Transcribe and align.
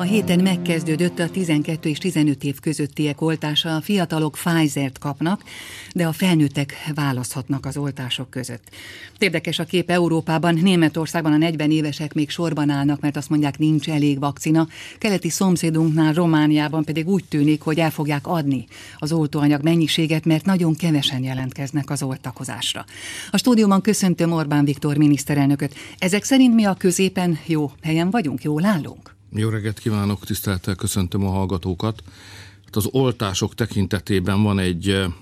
A 0.00 0.02
héten 0.02 0.40
megkezdődött 0.40 1.18
a 1.18 1.30
12 1.30 1.88
és 1.88 1.98
15 1.98 2.44
év 2.44 2.60
közöttiek 2.60 3.20
oltása. 3.20 3.74
A 3.74 3.80
fiatalok 3.80 4.32
Pfizer-t 4.32 4.98
kapnak, 4.98 5.42
de 5.94 6.06
a 6.06 6.12
felnőttek 6.12 6.74
választhatnak 6.94 7.66
az 7.66 7.76
oltások 7.76 8.30
között. 8.30 8.68
Érdekes 9.18 9.58
a 9.58 9.64
kép 9.64 9.90
Európában, 9.90 10.54
Németországban 10.54 11.32
a 11.32 11.36
40 11.36 11.70
évesek 11.70 12.12
még 12.12 12.30
sorban 12.30 12.70
állnak, 12.70 13.00
mert 13.00 13.16
azt 13.16 13.28
mondják, 13.28 13.58
nincs 13.58 13.88
elég 13.88 14.18
vakcina. 14.18 14.68
Keleti 14.98 15.28
szomszédunknál, 15.28 16.12
Romániában 16.12 16.84
pedig 16.84 17.08
úgy 17.08 17.24
tűnik, 17.24 17.62
hogy 17.62 17.78
el 17.78 17.90
fogják 17.90 18.26
adni 18.26 18.66
az 18.98 19.12
oltóanyag 19.12 19.62
mennyiséget, 19.62 20.24
mert 20.24 20.44
nagyon 20.44 20.74
kevesen 20.74 21.22
jelentkeznek 21.22 21.90
az 21.90 22.02
oltakozásra. 22.02 22.84
A 23.30 23.38
stúdióban 23.38 23.80
köszöntöm 23.80 24.32
Orbán 24.32 24.64
Viktor 24.64 24.96
miniszterelnököt. 24.96 25.74
Ezek 25.98 26.24
szerint 26.24 26.54
mi 26.54 26.64
a 26.64 26.74
középen 26.74 27.38
jó 27.46 27.70
helyen 27.82 28.10
vagyunk, 28.10 28.42
jól 28.42 28.64
állunk? 28.64 29.18
Jó 29.32 29.48
reggelt 29.48 29.78
kívánok, 29.78 30.24
tisztelettel 30.24 30.74
köszöntöm 30.74 31.26
a 31.26 31.30
hallgatókat. 31.30 32.02
Hát 32.64 32.76
az 32.76 32.88
oltások 32.90 33.54
tekintetében 33.54 34.42
van 34.42 34.58
egy 34.58 34.88
eh, 34.88 35.12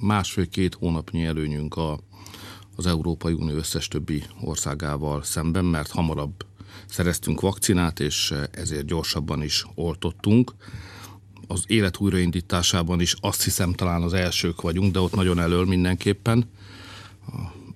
másfél-két 0.00 0.74
hónapnyi 0.74 1.24
előnyünk 1.24 1.76
a, 1.76 2.00
az 2.76 2.86
Európai 2.86 3.32
Unió 3.32 3.56
összes 3.56 3.88
többi 3.88 4.22
országával 4.40 5.22
szemben, 5.22 5.64
mert 5.64 5.90
hamarabb 5.90 6.46
szereztünk 6.86 7.40
vakcinát, 7.40 8.00
és 8.00 8.30
eh, 8.30 8.42
ezért 8.50 8.86
gyorsabban 8.86 9.42
is 9.42 9.66
oltottunk. 9.74 10.52
Az 11.46 11.64
élet 11.66 12.00
újraindításában 12.00 13.00
is 13.00 13.14
azt 13.20 13.42
hiszem 13.42 13.72
talán 13.72 14.02
az 14.02 14.12
elsők 14.12 14.60
vagyunk, 14.60 14.92
de 14.92 15.00
ott 15.00 15.14
nagyon 15.14 15.38
elől 15.38 15.64
mindenképpen. 15.64 16.48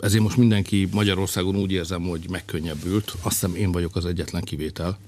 Ezért 0.00 0.22
most 0.22 0.36
mindenki 0.36 0.88
Magyarországon 0.92 1.56
úgy 1.56 1.72
érzem, 1.72 2.02
hogy 2.02 2.30
megkönnyebbült. 2.30 3.14
Azt 3.22 3.40
hiszem 3.40 3.54
én 3.54 3.72
vagyok 3.72 3.96
az 3.96 4.06
egyetlen 4.06 4.42
kivétel 4.42 4.98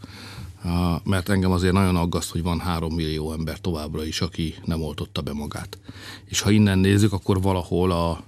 mert 1.04 1.28
engem 1.28 1.50
azért 1.50 1.72
nagyon 1.72 1.96
aggaszt, 1.96 2.30
hogy 2.30 2.42
van 2.42 2.60
három 2.60 2.94
millió 2.94 3.32
ember 3.32 3.60
továbbra 3.60 4.04
is, 4.04 4.20
aki 4.20 4.54
nem 4.64 4.82
oltotta 4.82 5.20
be 5.20 5.32
magát. 5.32 5.78
És 6.24 6.40
ha 6.40 6.50
innen 6.50 6.78
nézzük, 6.78 7.12
akkor 7.12 7.42
valahol 7.42 7.90
a 7.90 8.22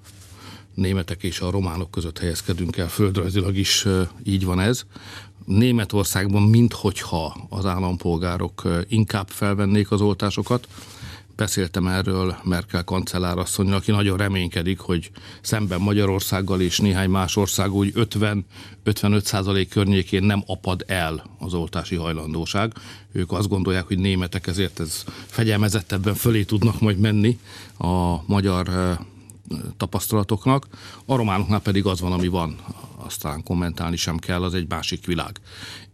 németek 0.74 1.22
és 1.22 1.40
a 1.40 1.50
románok 1.50 1.90
között 1.90 2.18
helyezkedünk 2.18 2.76
el, 2.76 2.88
földrajzilag 2.88 3.56
is 3.56 3.86
így 4.24 4.44
van 4.44 4.60
ez. 4.60 4.82
Németországban 5.44 6.42
minthogyha 6.42 7.46
az 7.48 7.66
állampolgárok 7.66 8.62
inkább 8.88 9.28
felvennék 9.28 9.90
az 9.90 10.00
oltásokat, 10.00 10.68
Beszéltem 11.40 11.86
erről 11.86 12.36
Merkel 12.44 12.84
kancellárasszonyra, 12.84 13.76
aki 13.76 13.90
nagyon 13.90 14.16
reménykedik, 14.16 14.78
hogy 14.78 15.10
szemben 15.40 15.80
Magyarországgal 15.80 16.60
és 16.60 16.78
néhány 16.78 17.10
más 17.10 17.36
ország 17.36 17.72
úgy 17.72 17.92
50-55 18.84 19.22
százalék 19.24 19.68
környékén 19.68 20.22
nem 20.22 20.42
apad 20.46 20.84
el 20.86 21.36
az 21.38 21.54
oltási 21.54 21.96
hajlandóság. 21.96 22.72
Ők 23.12 23.32
azt 23.32 23.48
gondolják, 23.48 23.86
hogy 23.86 23.98
németek 23.98 24.46
ezért 24.46 24.80
ez 24.80 25.04
fegyelmezettebben 25.26 26.14
fölé 26.14 26.42
tudnak 26.42 26.80
majd 26.80 26.98
menni 26.98 27.38
a 27.78 28.22
magyar 28.26 28.68
eh, 28.68 28.96
tapasztalatoknak. 29.76 30.66
A 31.04 31.16
románoknál 31.16 31.60
pedig 31.60 31.86
az 31.86 32.00
van, 32.00 32.12
ami 32.12 32.28
van, 32.28 32.58
aztán 32.96 33.42
kommentálni 33.42 33.96
sem 33.96 34.16
kell, 34.16 34.42
az 34.42 34.54
egy 34.54 34.68
másik 34.68 35.06
világ. 35.06 35.40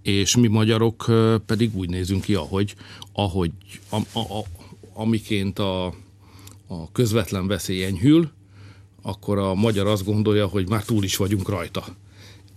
És 0.02 0.36
mi 0.36 0.48
magyarok 0.48 1.04
eh, 1.08 1.38
pedig 1.38 1.76
úgy 1.76 1.88
nézünk 1.88 2.22
ki, 2.22 2.34
ahogy, 2.34 2.74
ahogy 3.12 3.50
a, 3.90 3.96
a, 4.18 4.44
amiként 4.96 5.58
a, 5.58 5.86
a 6.66 6.92
közvetlen 6.92 7.46
veszély 7.46 7.84
enyhül, 7.84 8.30
akkor 9.02 9.38
a 9.38 9.54
magyar 9.54 9.86
azt 9.86 10.04
gondolja, 10.04 10.46
hogy 10.46 10.68
már 10.68 10.84
túl 10.84 11.04
is 11.04 11.16
vagyunk 11.16 11.48
rajta. 11.48 11.84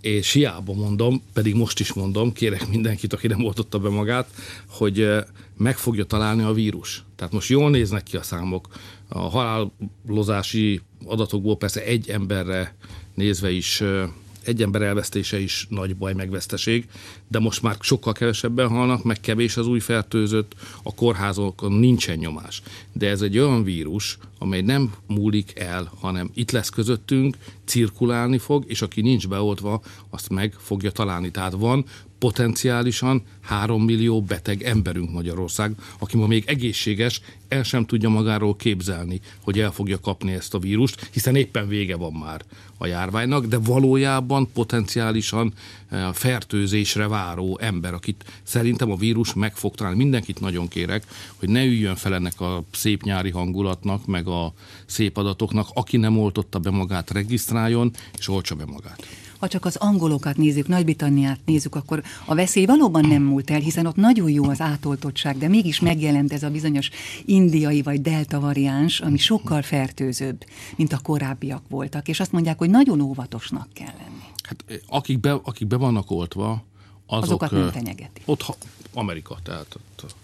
És 0.00 0.32
hiába 0.32 0.74
mondom, 0.74 1.22
pedig 1.32 1.54
most 1.54 1.80
is 1.80 1.92
mondom, 1.92 2.32
kérek 2.32 2.68
mindenkit, 2.68 3.12
aki 3.12 3.26
nem 3.26 3.44
oltotta 3.44 3.78
be 3.78 3.88
magát, 3.88 4.30
hogy 4.68 5.00
eh, 5.00 5.24
meg 5.56 5.76
fogja 5.76 6.04
találni 6.04 6.42
a 6.42 6.52
vírus. 6.52 7.04
Tehát 7.16 7.32
most 7.32 7.48
jól 7.48 7.70
néznek 7.70 8.02
ki 8.02 8.16
a 8.16 8.22
számok. 8.22 8.68
A 9.08 9.18
halálozási 9.18 10.80
adatokból 11.04 11.56
persze 11.56 11.84
egy 11.84 12.10
emberre 12.10 12.76
nézve 13.14 13.50
is 13.50 13.80
eh, 13.80 14.08
egy 14.50 14.62
ember 14.62 14.82
elvesztése 14.82 15.40
is 15.40 15.66
nagy 15.70 15.96
baj, 15.96 16.14
megveszteség, 16.14 16.88
de 17.28 17.38
most 17.38 17.62
már 17.62 17.76
sokkal 17.80 18.12
kevesebben 18.12 18.68
halnak, 18.68 19.04
meg 19.04 19.20
kevés 19.20 19.56
az 19.56 19.66
új 19.66 19.80
fertőzött, 19.80 20.54
a 20.82 20.94
kórházokon 20.94 21.72
nincsen 21.72 22.18
nyomás. 22.18 22.62
De 22.92 23.08
ez 23.08 23.22
egy 23.22 23.38
olyan 23.38 23.64
vírus, 23.64 24.18
amely 24.38 24.60
nem 24.60 24.94
múlik 25.06 25.58
el, 25.58 25.92
hanem 26.00 26.30
itt 26.34 26.50
lesz 26.50 26.68
közöttünk, 26.68 27.36
cirkulálni 27.64 28.38
fog, 28.38 28.64
és 28.66 28.82
aki 28.82 29.00
nincs 29.00 29.28
beoltva, 29.28 29.82
azt 30.10 30.28
meg 30.28 30.54
fogja 30.58 30.90
találni. 30.90 31.30
Tehát 31.30 31.52
van 31.52 31.84
potenciálisan 32.20 33.22
3 33.40 33.84
millió 33.84 34.22
beteg 34.22 34.62
emberünk 34.62 35.10
Magyarország, 35.12 35.72
aki 35.98 36.16
ma 36.16 36.26
még 36.26 36.44
egészséges, 36.46 37.20
el 37.48 37.62
sem 37.62 37.86
tudja 37.86 38.08
magáról 38.08 38.56
képzelni, 38.56 39.20
hogy 39.42 39.60
el 39.60 39.72
fogja 39.72 40.00
kapni 40.00 40.32
ezt 40.32 40.54
a 40.54 40.58
vírust, 40.58 41.08
hiszen 41.12 41.36
éppen 41.36 41.68
vége 41.68 41.96
van 41.96 42.12
már 42.12 42.42
a 42.78 42.86
járványnak, 42.86 43.46
de 43.46 43.58
valójában 43.58 44.48
potenciálisan 44.52 45.52
eh, 45.88 46.12
fertőzésre 46.12 47.08
váró 47.08 47.58
ember, 47.60 47.94
akit 47.94 48.24
szerintem 48.42 48.90
a 48.90 48.96
vírus 48.96 49.34
meg 49.34 49.56
fog 49.56 49.74
találni. 49.74 49.98
Mindenkit 49.98 50.40
nagyon 50.40 50.68
kérek, 50.68 51.04
hogy 51.36 51.48
ne 51.48 51.64
üljön 51.64 51.96
fel 51.96 52.14
ennek 52.14 52.40
a 52.40 52.62
szép 52.72 53.02
nyári 53.02 53.30
hangulatnak, 53.30 54.06
meg 54.06 54.26
a 54.26 54.52
szép 54.86 55.16
adatoknak, 55.16 55.68
aki 55.74 55.96
nem 55.96 56.18
oltotta 56.18 56.58
be 56.58 56.70
magát, 56.70 57.10
regisztráljon, 57.10 57.90
és 58.18 58.28
oltsa 58.28 58.54
be 58.54 58.64
magát 58.64 59.06
ha 59.40 59.48
csak 59.48 59.64
az 59.64 59.76
angolokat 59.76 60.36
nézzük, 60.36 60.68
Nagy-Britanniát 60.68 61.40
nézzük, 61.44 61.74
akkor 61.74 62.02
a 62.24 62.34
veszély 62.34 62.64
valóban 62.64 63.06
nem 63.06 63.22
múlt 63.22 63.50
el, 63.50 63.60
hiszen 63.60 63.86
ott 63.86 63.96
nagyon 63.96 64.30
jó 64.30 64.44
az 64.44 64.60
átoltottság, 64.60 65.38
de 65.38 65.48
mégis 65.48 65.80
megjelent 65.80 66.32
ez 66.32 66.42
a 66.42 66.50
bizonyos 66.50 66.90
indiai 67.24 67.82
vagy 67.82 68.00
delta 68.00 68.40
variáns, 68.40 69.00
ami 69.00 69.18
sokkal 69.18 69.62
fertőzőbb, 69.62 70.44
mint 70.76 70.92
a 70.92 70.98
korábbiak 71.02 71.62
voltak, 71.68 72.08
és 72.08 72.20
azt 72.20 72.32
mondják, 72.32 72.58
hogy 72.58 72.70
nagyon 72.70 73.00
óvatosnak 73.00 73.68
kell 73.72 73.94
lenni. 73.98 74.22
Hát 74.42 74.82
akik 74.86 75.20
be, 75.20 75.32
akik 75.32 75.66
be 75.66 75.76
vannak 75.76 76.10
oltva, 76.10 76.64
azok, 77.06 77.22
azokat 77.22 77.50
nem 77.50 77.70
fenyegeti. 77.70 78.22
Ott 78.24 78.56
Amerika, 78.94 79.36
tehát 79.42 79.74
ott, 79.74 80.14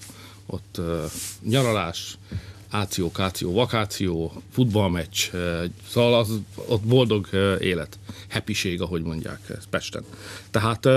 ott 0.46 0.76
uh, 0.78 1.10
nyaralás, 1.42 2.18
áció, 2.70 3.12
káció, 3.12 3.52
vakáció, 3.52 4.42
futballmeccs, 4.52 5.30
szóval 5.88 6.14
az 6.14 6.40
ott 6.54 6.82
boldog 6.82 7.28
élet, 7.60 7.98
happység, 8.30 8.80
ahogy 8.80 9.02
mondják 9.02 9.40
Pesten. 9.70 10.04
Tehát 10.50 10.88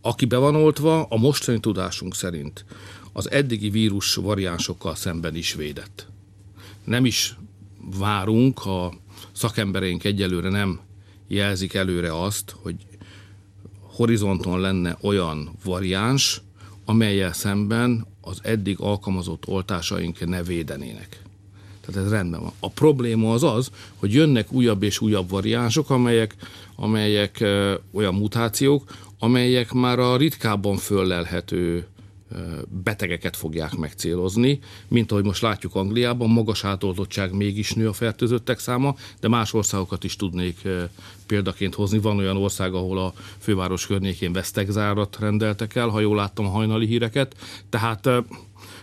aki 0.00 0.24
be 0.24 0.36
van 0.36 0.54
oltva, 0.54 1.02
a 1.02 1.16
mostani 1.16 1.60
tudásunk 1.60 2.14
szerint 2.14 2.64
az 3.12 3.30
eddigi 3.30 3.70
vírus 3.70 4.14
variánsokkal 4.14 4.94
szemben 4.94 5.34
is 5.34 5.54
védett. 5.54 6.06
Nem 6.84 7.04
is 7.04 7.36
várunk, 7.98 8.66
a 8.66 8.92
szakembereink 9.32 10.04
egyelőre 10.04 10.48
nem 10.48 10.80
jelzik 11.28 11.74
előre 11.74 12.22
azt, 12.22 12.54
hogy 12.62 12.76
horizonton 13.80 14.60
lenne 14.60 14.96
olyan 15.00 15.50
variáns, 15.64 16.42
amelyel 16.84 17.32
szemben 17.32 18.06
az 18.24 18.38
eddig 18.42 18.80
alkalmazott 18.80 19.46
oltásaink 19.46 20.26
ne 20.26 20.42
védenének. 20.42 21.22
Tehát 21.80 22.04
ez 22.04 22.10
rendben 22.10 22.40
van. 22.40 22.52
A 22.60 22.70
probléma 22.70 23.32
az 23.32 23.42
az, 23.42 23.70
hogy 23.96 24.12
jönnek 24.12 24.52
újabb 24.52 24.82
és 24.82 25.00
újabb 25.00 25.30
variánsok, 25.30 25.90
amelyek, 25.90 26.36
amelyek 26.76 27.40
ö, 27.40 27.74
olyan 27.92 28.14
mutációk, 28.14 28.90
amelyek 29.18 29.72
már 29.72 29.98
a 29.98 30.16
ritkábban 30.16 30.76
föllelhető 30.76 31.86
betegeket 32.68 33.36
fogják 33.36 33.76
megcélozni, 33.76 34.58
mint 34.88 35.12
ahogy 35.12 35.24
most 35.24 35.42
látjuk 35.42 35.74
Angliában, 35.74 36.30
magas 36.30 36.64
átoltottság 36.64 37.32
mégis 37.32 37.72
nő 37.72 37.88
a 37.88 37.92
fertőzöttek 37.92 38.58
száma, 38.58 38.94
de 39.20 39.28
más 39.28 39.52
országokat 39.52 40.04
is 40.04 40.16
tudnék 40.16 40.68
példaként 41.26 41.74
hozni. 41.74 41.98
Van 41.98 42.18
olyan 42.18 42.36
ország, 42.36 42.74
ahol 42.74 42.98
a 42.98 43.12
főváros 43.38 43.86
környékén 43.86 44.32
vesztegzárat 44.32 45.18
rendeltek 45.20 45.74
el, 45.74 45.88
ha 45.88 46.00
jól 46.00 46.16
láttam 46.16 46.46
a 46.46 46.50
hajnali 46.50 46.86
híreket. 46.86 47.36
Tehát 47.68 48.08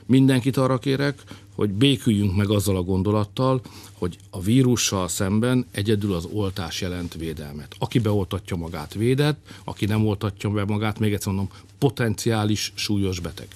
mindenkit 0.06 0.58
arra 0.58 0.78
kérek, 0.78 1.24
hogy 1.60 1.70
béküljünk 1.70 2.36
meg 2.36 2.50
azzal 2.50 2.76
a 2.76 2.82
gondolattal, 2.82 3.62
hogy 3.94 4.18
a 4.30 4.42
vírussal 4.42 5.08
szemben 5.08 5.66
egyedül 5.72 6.14
az 6.14 6.28
oltás 6.32 6.82
jelent 6.82 7.14
védelmet. 7.14 7.76
Aki 7.80 8.00
beoltatja 8.00 8.56
magát 8.56 8.94
védett, 8.94 9.48
aki 9.64 9.86
nem 9.86 10.08
oltatja 10.08 10.50
be 10.50 10.66
magát, 10.66 11.00
még 11.00 11.14
egyszer 11.14 11.34
mondom, 11.34 11.52
potenciális 11.78 12.72
súlyos 12.76 13.20
beteg. 13.20 13.48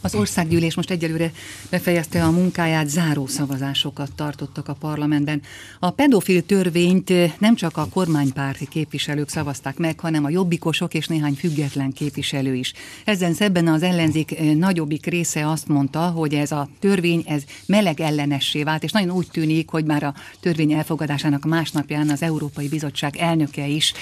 Az 0.00 0.14
országgyűlés 0.14 0.74
most 0.74 0.90
egyelőre 0.90 1.32
befejezte 1.70 2.24
a 2.24 2.30
munkáját, 2.30 2.88
záró 2.88 3.26
szavazásokat 3.26 4.12
tartottak 4.14 4.68
a 4.68 4.72
parlamentben. 4.72 5.42
A 5.78 5.90
pedofil 5.90 6.46
törvényt 6.46 7.40
nem 7.40 7.54
csak 7.54 7.76
a 7.76 7.88
kormánypárti 7.88 8.68
képviselők 8.68 9.28
szavazták 9.28 9.76
meg, 9.76 10.00
hanem 10.00 10.24
a 10.24 10.30
jobbikosok 10.30 10.94
és 10.94 11.06
néhány 11.06 11.34
független 11.34 11.92
képviselő 11.92 12.54
is. 12.54 12.72
Ezen 13.04 13.34
szebben 13.34 13.68
az 13.68 13.82
ellenzék 13.82 14.54
nagyobbik 14.54 15.06
része 15.06 15.50
azt 15.50 15.68
mondta, 15.68 16.00
hogy 16.00 16.34
ez 16.34 16.52
a 16.52 16.68
törvény 16.78 17.24
ez 17.26 17.42
meleg 17.66 18.00
ellenessé 18.00 18.62
vált, 18.62 18.82
és 18.82 18.92
nagyon 18.92 19.10
úgy 19.10 19.28
tűnik, 19.30 19.68
hogy 19.68 19.84
már 19.84 20.02
a 20.02 20.14
törvény 20.40 20.72
elfogadásának 20.72 21.44
másnapján 21.44 22.10
az 22.10 22.22
Európai 22.22 22.68
Bizottság 22.68 23.16
elnöke 23.16 23.66
is 23.66 23.92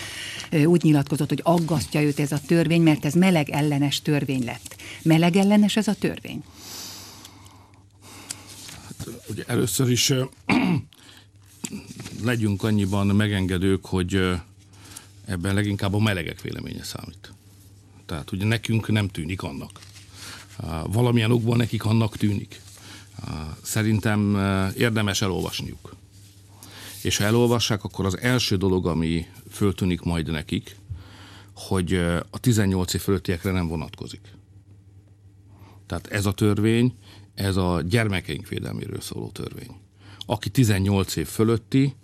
úgy 0.65 0.83
nyilatkozott, 0.83 1.29
hogy 1.29 1.41
aggasztja 1.43 2.03
őt 2.03 2.21
ez 2.21 2.33
a 2.33 2.41
törvény, 2.47 2.83
mert 2.83 3.05
ez 3.05 3.15
meleg 3.15 3.51
ellenes 3.51 4.03
törvény 4.03 4.45
lett. 4.45 4.77
Meleg 5.03 5.37
ellenes 5.37 5.77
ez 5.77 5.86
a 5.89 5.95
törvény? 5.95 6.45
Hát, 8.87 9.09
ugye 9.29 9.45
először 9.47 9.91
is 9.91 10.13
legyünk 12.23 12.63
annyiban 12.63 13.07
megengedők, 13.07 13.87
hogy 13.87 14.41
ebben 15.25 15.55
leginkább 15.55 15.95
a 15.95 15.99
melegek 15.99 16.41
véleménye 16.41 16.83
számít. 16.83 17.33
Tehát 18.07 18.33
ugye 18.33 18.45
nekünk 18.45 18.89
nem 18.89 19.09
tűnik 19.09 19.43
annak. 19.43 19.81
Valamilyen 20.87 21.31
okból 21.31 21.57
nekik 21.57 21.85
annak 21.85 22.17
tűnik. 22.17 22.61
Szerintem 23.63 24.37
érdemes 24.77 25.23
elolvasniuk. 25.23 25.95
És 27.03 27.17
ha 27.17 27.25
elolvassák, 27.25 27.85
akkor 27.85 28.07
az 28.07 28.19
első 28.19 28.57
dolog, 28.57 28.87
ami 28.87 29.27
föltűnik 29.51 30.01
majd 30.01 30.31
nekik, 30.31 30.77
hogy 31.55 31.95
a 32.31 32.39
18 32.41 32.95
év 32.95 33.01
fölöttiekre 33.01 33.51
nem 33.51 33.69
vonatkozik. 33.69 34.36
Tehát 35.87 36.07
ez 36.07 36.27
a 36.27 36.33
törvény, 36.33 36.95
ez 37.35 37.57
a 37.57 37.83
gyermekeink 37.89 38.49
védelméről 38.49 39.01
szóló 39.01 39.31
törvény. 39.31 39.71
Aki 40.27 40.51
18 40.51 41.17
év 41.17 41.27
fölötti, 41.27 41.95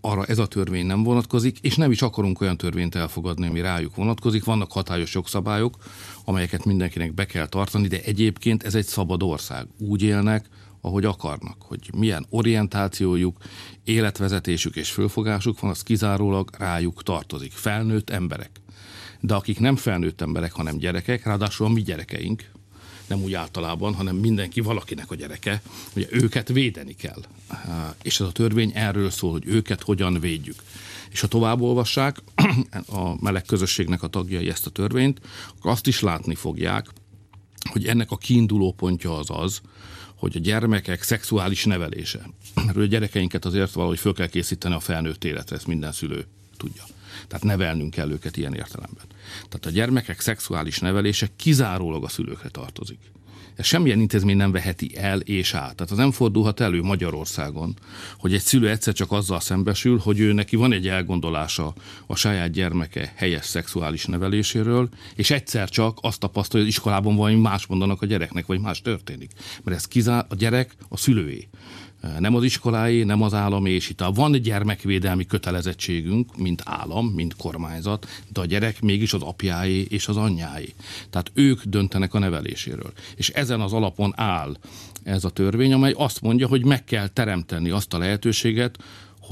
arra 0.00 0.24
ez 0.24 0.38
a 0.38 0.46
törvény 0.46 0.86
nem 0.86 1.02
vonatkozik, 1.02 1.58
és 1.58 1.76
nem 1.76 1.90
is 1.90 2.02
akarunk 2.02 2.40
olyan 2.40 2.56
törvényt 2.56 2.94
elfogadni, 2.94 3.46
ami 3.46 3.60
rájuk 3.60 3.94
vonatkozik. 3.94 4.44
Vannak 4.44 4.72
hatályos 4.72 5.14
jogszabályok, 5.14 5.76
amelyeket 6.24 6.64
mindenkinek 6.64 7.14
be 7.14 7.26
kell 7.26 7.46
tartani, 7.46 7.88
de 7.88 8.00
egyébként 8.02 8.62
ez 8.62 8.74
egy 8.74 8.86
szabad 8.86 9.22
ország. 9.22 9.66
Úgy 9.78 10.02
élnek, 10.02 10.48
ahogy 10.80 11.04
akarnak, 11.04 11.56
hogy 11.58 11.90
milyen 11.96 12.26
orientációjuk, 12.28 13.36
életvezetésük 13.84 14.76
és 14.76 14.90
fölfogásuk 14.90 15.60
van, 15.60 15.70
az 15.70 15.82
kizárólag 15.82 16.50
rájuk 16.58 17.02
tartozik. 17.02 17.52
Felnőtt 17.52 18.10
emberek. 18.10 18.50
De 19.20 19.34
akik 19.34 19.60
nem 19.60 19.76
felnőtt 19.76 20.20
emberek, 20.20 20.52
hanem 20.52 20.76
gyerekek, 20.76 21.24
ráadásul 21.24 21.66
a 21.66 21.68
mi 21.68 21.82
gyerekeink, 21.82 22.50
nem 23.12 23.22
úgy 23.22 23.34
általában, 23.34 23.94
hanem 23.94 24.16
mindenki 24.16 24.60
valakinek 24.60 25.10
a 25.10 25.14
gyereke, 25.14 25.62
ugye 25.96 26.06
őket 26.10 26.48
védeni 26.48 26.94
kell. 26.94 27.22
És 28.02 28.20
ez 28.20 28.26
a 28.26 28.32
törvény 28.32 28.72
erről 28.74 29.10
szól, 29.10 29.32
hogy 29.32 29.46
őket 29.46 29.82
hogyan 29.82 30.20
védjük. 30.20 30.62
És 31.10 31.20
ha 31.20 31.26
tovább 31.26 31.60
olvassák 31.60 32.22
a 32.86 33.22
meleg 33.22 33.42
közösségnek 33.42 34.02
a 34.02 34.06
tagjai 34.06 34.48
ezt 34.48 34.66
a 34.66 34.70
törvényt, 34.70 35.20
akkor 35.56 35.70
azt 35.70 35.86
is 35.86 36.00
látni 36.00 36.34
fogják, 36.34 36.86
hogy 37.70 37.86
ennek 37.86 38.10
a 38.10 38.16
kiinduló 38.16 38.72
pontja 38.72 39.18
az 39.18 39.30
az, 39.30 39.60
hogy 40.14 40.36
a 40.36 40.40
gyermekek 40.40 41.02
szexuális 41.02 41.64
nevelése. 41.64 42.30
Mert 42.66 42.76
a 42.76 42.84
gyerekeinket 42.84 43.44
azért 43.44 43.72
valahogy 43.72 43.98
föl 43.98 44.14
kell 44.14 44.28
készíteni 44.28 44.74
a 44.74 44.80
felnőtt 44.80 45.24
életre, 45.24 45.56
ezt 45.56 45.66
minden 45.66 45.92
szülő 45.92 46.26
tudja. 46.56 46.82
Tehát 47.28 47.44
nevelnünk 47.44 47.90
kell 47.90 48.10
őket 48.10 48.36
ilyen 48.36 48.54
értelemben. 48.54 49.04
Tehát 49.32 49.66
a 49.66 49.70
gyermekek 49.70 50.20
szexuális 50.20 50.78
nevelése 50.78 51.28
kizárólag 51.36 52.04
a 52.04 52.08
szülőkre 52.08 52.48
tartozik. 52.48 52.98
Ez 53.56 53.66
semmilyen 53.66 54.00
intézmény 54.00 54.36
nem 54.36 54.52
veheti 54.52 54.96
el 54.96 55.20
és 55.20 55.54
át. 55.54 55.74
Tehát 55.74 55.92
az 55.92 55.96
nem 55.96 56.10
fordulhat 56.10 56.60
elő 56.60 56.82
Magyarországon, 56.82 57.76
hogy 58.18 58.34
egy 58.34 58.40
szülő 58.40 58.68
egyszer 58.68 58.94
csak 58.94 59.12
azzal 59.12 59.40
szembesül, 59.40 59.98
hogy 59.98 60.20
ő 60.20 60.32
neki 60.32 60.56
van 60.56 60.72
egy 60.72 60.88
elgondolása 60.88 61.74
a 62.06 62.16
saját 62.16 62.50
gyermeke 62.50 63.12
helyes 63.16 63.44
szexuális 63.44 64.04
neveléséről, 64.04 64.88
és 65.14 65.30
egyszer 65.30 65.68
csak 65.68 65.98
azt 66.00 66.20
tapasztalja, 66.20 66.66
hogy 66.66 66.74
az 66.74 66.78
iskolában 66.78 67.16
valami 67.16 67.40
más 67.40 67.66
mondanak 67.66 68.02
a 68.02 68.06
gyereknek, 68.06 68.46
vagy 68.46 68.60
más 68.60 68.82
történik. 68.82 69.30
Mert 69.64 69.76
ez 69.76 69.88
kizár, 69.88 70.26
a 70.28 70.34
gyerek 70.34 70.74
a 70.88 70.96
szülőé 70.96 71.48
nem 72.18 72.34
az 72.34 72.44
iskolái, 72.44 73.02
nem 73.02 73.22
az 73.22 73.34
állami, 73.34 73.70
és 73.70 73.90
itt 73.90 74.04
van 74.14 74.34
egy 74.34 74.40
gyermekvédelmi 74.40 75.26
kötelezettségünk, 75.26 76.36
mint 76.36 76.62
állam, 76.64 77.06
mint 77.06 77.36
kormányzat, 77.36 78.08
de 78.32 78.40
a 78.40 78.44
gyerek 78.44 78.80
mégis 78.80 79.12
az 79.12 79.22
apjáé 79.22 79.86
és 79.88 80.08
az 80.08 80.16
anyjáé. 80.16 80.74
Tehát 81.10 81.30
ők 81.34 81.62
döntenek 81.62 82.14
a 82.14 82.18
neveléséről. 82.18 82.92
És 83.16 83.28
ezen 83.28 83.60
az 83.60 83.72
alapon 83.72 84.12
áll 84.16 84.56
ez 85.02 85.24
a 85.24 85.30
törvény, 85.30 85.72
amely 85.72 85.94
azt 85.96 86.20
mondja, 86.20 86.46
hogy 86.46 86.64
meg 86.64 86.84
kell 86.84 87.08
teremteni 87.08 87.70
azt 87.70 87.94
a 87.94 87.98
lehetőséget, 87.98 88.78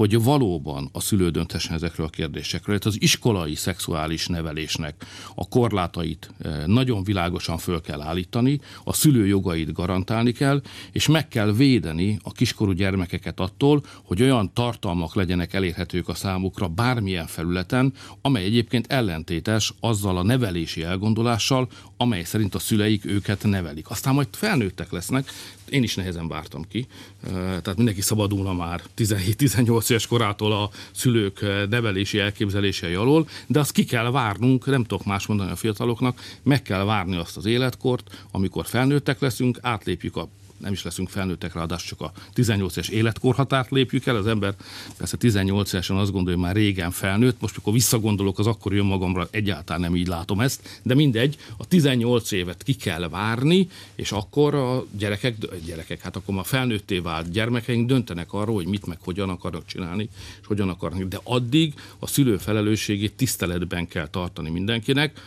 hogy 0.01 0.23
valóban 0.23 0.89
a 0.91 0.99
szülő 0.99 1.29
dönthessen 1.29 1.73
ezekről 1.75 2.05
a 2.05 2.09
kérdésekről. 2.09 2.77
Tehát 2.77 2.95
az 2.95 3.03
iskolai 3.03 3.55
szexuális 3.55 4.27
nevelésnek 4.27 5.05
a 5.35 5.47
korlátait 5.47 6.33
eh, 6.39 6.63
nagyon 6.65 7.03
világosan 7.03 7.57
föl 7.57 7.81
kell 7.81 8.01
állítani, 8.01 8.59
a 8.83 8.93
szülő 8.93 9.27
jogait 9.27 9.73
garantálni 9.73 10.31
kell, 10.31 10.61
és 10.91 11.07
meg 11.07 11.27
kell 11.27 11.51
védeni 11.51 12.19
a 12.23 12.31
kiskorú 12.31 12.71
gyermekeket 12.71 13.39
attól, 13.39 13.83
hogy 14.03 14.21
olyan 14.21 14.53
tartalmak 14.53 15.15
legyenek 15.15 15.53
elérhetők 15.53 16.07
a 16.07 16.13
számukra 16.13 16.67
bármilyen 16.67 17.27
felületen, 17.27 17.93
amely 18.21 18.43
egyébként 18.43 18.91
ellentétes 18.91 19.73
azzal 19.79 20.17
a 20.17 20.23
nevelési 20.23 20.83
elgondolással, 20.83 21.67
amely 22.01 22.23
szerint 22.23 22.55
a 22.55 22.59
szüleik 22.59 23.05
őket 23.05 23.43
nevelik. 23.43 23.89
Aztán 23.89 24.13
majd 24.13 24.27
felnőttek 24.31 24.91
lesznek, 24.91 25.31
én 25.69 25.83
is 25.83 25.95
nehezen 25.95 26.27
vártam 26.27 26.67
ki, 26.67 26.87
tehát 27.23 27.75
mindenki 27.75 28.01
szabadulna 28.01 28.53
már 28.53 28.81
17-18 28.97 29.89
éves 29.89 30.07
korától 30.07 30.51
a 30.51 30.69
szülők 30.91 31.41
nevelési 31.69 32.19
elképzelései 32.19 32.93
alól, 32.93 33.27
de 33.47 33.59
azt 33.59 33.71
ki 33.71 33.83
kell 33.83 34.11
várnunk, 34.11 34.65
nem 34.65 34.83
tudok 34.83 35.05
más 35.05 35.25
mondani 35.25 35.51
a 35.51 35.55
fiataloknak, 35.55 36.21
meg 36.43 36.61
kell 36.61 36.83
várni 36.83 37.15
azt 37.15 37.37
az 37.37 37.45
életkort, 37.45 38.25
amikor 38.31 38.65
felnőttek 38.65 39.19
leszünk, 39.19 39.57
átlépjük 39.61 40.15
a 40.15 40.29
nem 40.61 40.71
is 40.71 40.83
leszünk 40.83 41.09
felnőttek, 41.09 41.53
ráadásul 41.53 41.97
csak 41.97 42.01
a 42.01 42.11
18 42.33 42.77
es 42.77 42.87
életkorhatárt 42.87 43.71
lépjük 43.71 44.05
el. 44.05 44.15
Az 44.15 44.27
ember 44.27 44.53
persze 44.97 45.17
18 45.17 45.73
évesen 45.73 45.97
azt 45.97 46.11
gondolja, 46.11 46.37
hogy 46.37 46.47
már 46.47 46.55
régen 46.55 46.91
felnőtt, 46.91 47.41
most 47.41 47.55
mikor 47.55 47.73
visszagondolok, 47.73 48.39
az 48.39 48.47
akkor 48.47 48.73
jön 48.73 48.85
magamra, 48.85 49.27
egyáltalán 49.31 49.81
nem 49.81 49.95
így 49.95 50.07
látom 50.07 50.39
ezt, 50.39 50.81
de 50.83 50.95
mindegy, 50.95 51.37
a 51.57 51.67
18 51.67 52.31
évet 52.31 52.63
ki 52.63 52.73
kell 52.73 53.09
várni, 53.09 53.67
és 53.95 54.11
akkor 54.11 54.55
a 54.55 54.85
gyerekek, 54.97 55.35
gyerekek, 55.65 56.01
hát 56.01 56.15
akkor 56.15 56.37
a 56.37 56.43
felnőtté 56.43 56.99
vált 56.99 57.31
gyermekeink 57.31 57.87
döntenek 57.87 58.33
arról, 58.33 58.55
hogy 58.55 58.67
mit 58.67 58.85
meg 58.85 58.97
hogyan 59.03 59.29
akarnak 59.29 59.65
csinálni, 59.65 60.09
és 60.41 60.47
hogyan 60.47 60.69
akarnak. 60.69 61.03
De 61.03 61.19
addig 61.23 61.73
a 61.99 62.07
szülő 62.07 62.37
felelősségét 62.37 63.13
tiszteletben 63.13 63.87
kell 63.87 64.07
tartani 64.07 64.49
mindenkinek 64.49 65.19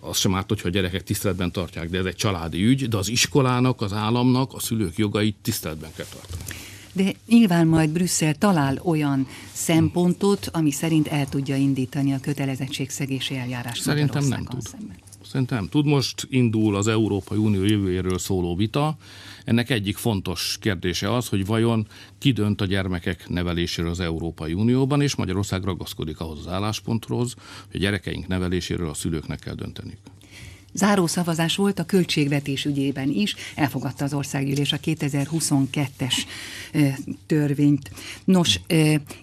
az 0.00 0.16
sem 0.16 0.34
árt, 0.34 0.48
hogyha 0.48 0.68
a 0.68 0.70
gyerekek 0.70 1.02
tiszteletben 1.02 1.52
tartják, 1.52 1.90
de 1.90 1.98
ez 1.98 2.04
egy 2.04 2.16
családi 2.16 2.64
ügy, 2.64 2.88
de 2.88 2.96
az 2.96 3.08
iskolának, 3.08 3.80
az 3.80 3.92
államnak 3.92 4.54
a 4.54 4.60
szülők 4.60 4.96
jogait 4.96 5.36
tiszteletben 5.42 5.90
kell 5.96 6.06
tartani. 6.12 6.42
De 6.92 7.12
nyilván 7.26 7.66
majd 7.66 7.90
Brüsszel 7.90 8.34
talál 8.34 8.80
olyan 8.82 9.26
szempontot, 9.52 10.48
ami 10.52 10.70
szerint 10.70 11.08
el 11.08 11.28
tudja 11.28 11.56
indítani 11.56 12.12
a 12.12 12.20
kötelezettségszegési 12.20 13.36
eljárást 13.36 13.82
Szerintem 13.82 14.24
nem 14.24 14.44
tud. 14.44 14.62
Szemben. 14.62 14.96
Szerintem 15.28 15.68
tud. 15.68 15.86
Most 15.86 16.26
indul 16.30 16.76
az 16.76 16.86
Európai 16.88 17.38
Unió 17.38 17.64
jövőjéről 17.64 18.18
szóló 18.18 18.56
vita. 18.56 18.96
Ennek 19.44 19.70
egyik 19.70 19.96
fontos 19.96 20.56
kérdése 20.60 21.14
az, 21.14 21.28
hogy 21.28 21.46
vajon 21.46 21.86
ki 22.18 22.32
dönt 22.32 22.60
a 22.60 22.64
gyermekek 22.64 23.28
neveléséről 23.28 23.90
az 23.90 24.00
Európai 24.00 24.52
Unióban, 24.52 25.00
és 25.00 25.14
Magyarország 25.14 25.64
ragaszkodik 25.64 26.20
ahhoz 26.20 26.38
az 26.38 26.52
állásponthoz, 26.52 27.34
hogy 27.70 27.76
a 27.76 27.78
gyerekeink 27.78 28.26
neveléséről 28.26 28.88
a 28.88 28.94
szülőknek 28.94 29.38
kell 29.38 29.54
dönteniük. 29.54 30.00
Záró 30.78 31.06
szavazás 31.06 31.56
volt 31.56 31.78
a 31.78 31.84
költségvetés 31.84 32.64
ügyében 32.64 33.08
is, 33.08 33.34
elfogadta 33.54 34.04
az 34.04 34.14
országgyűlés 34.14 34.72
a 34.72 34.76
2022-es 34.84 36.14
törvényt. 37.26 37.90
Nos, 38.24 38.60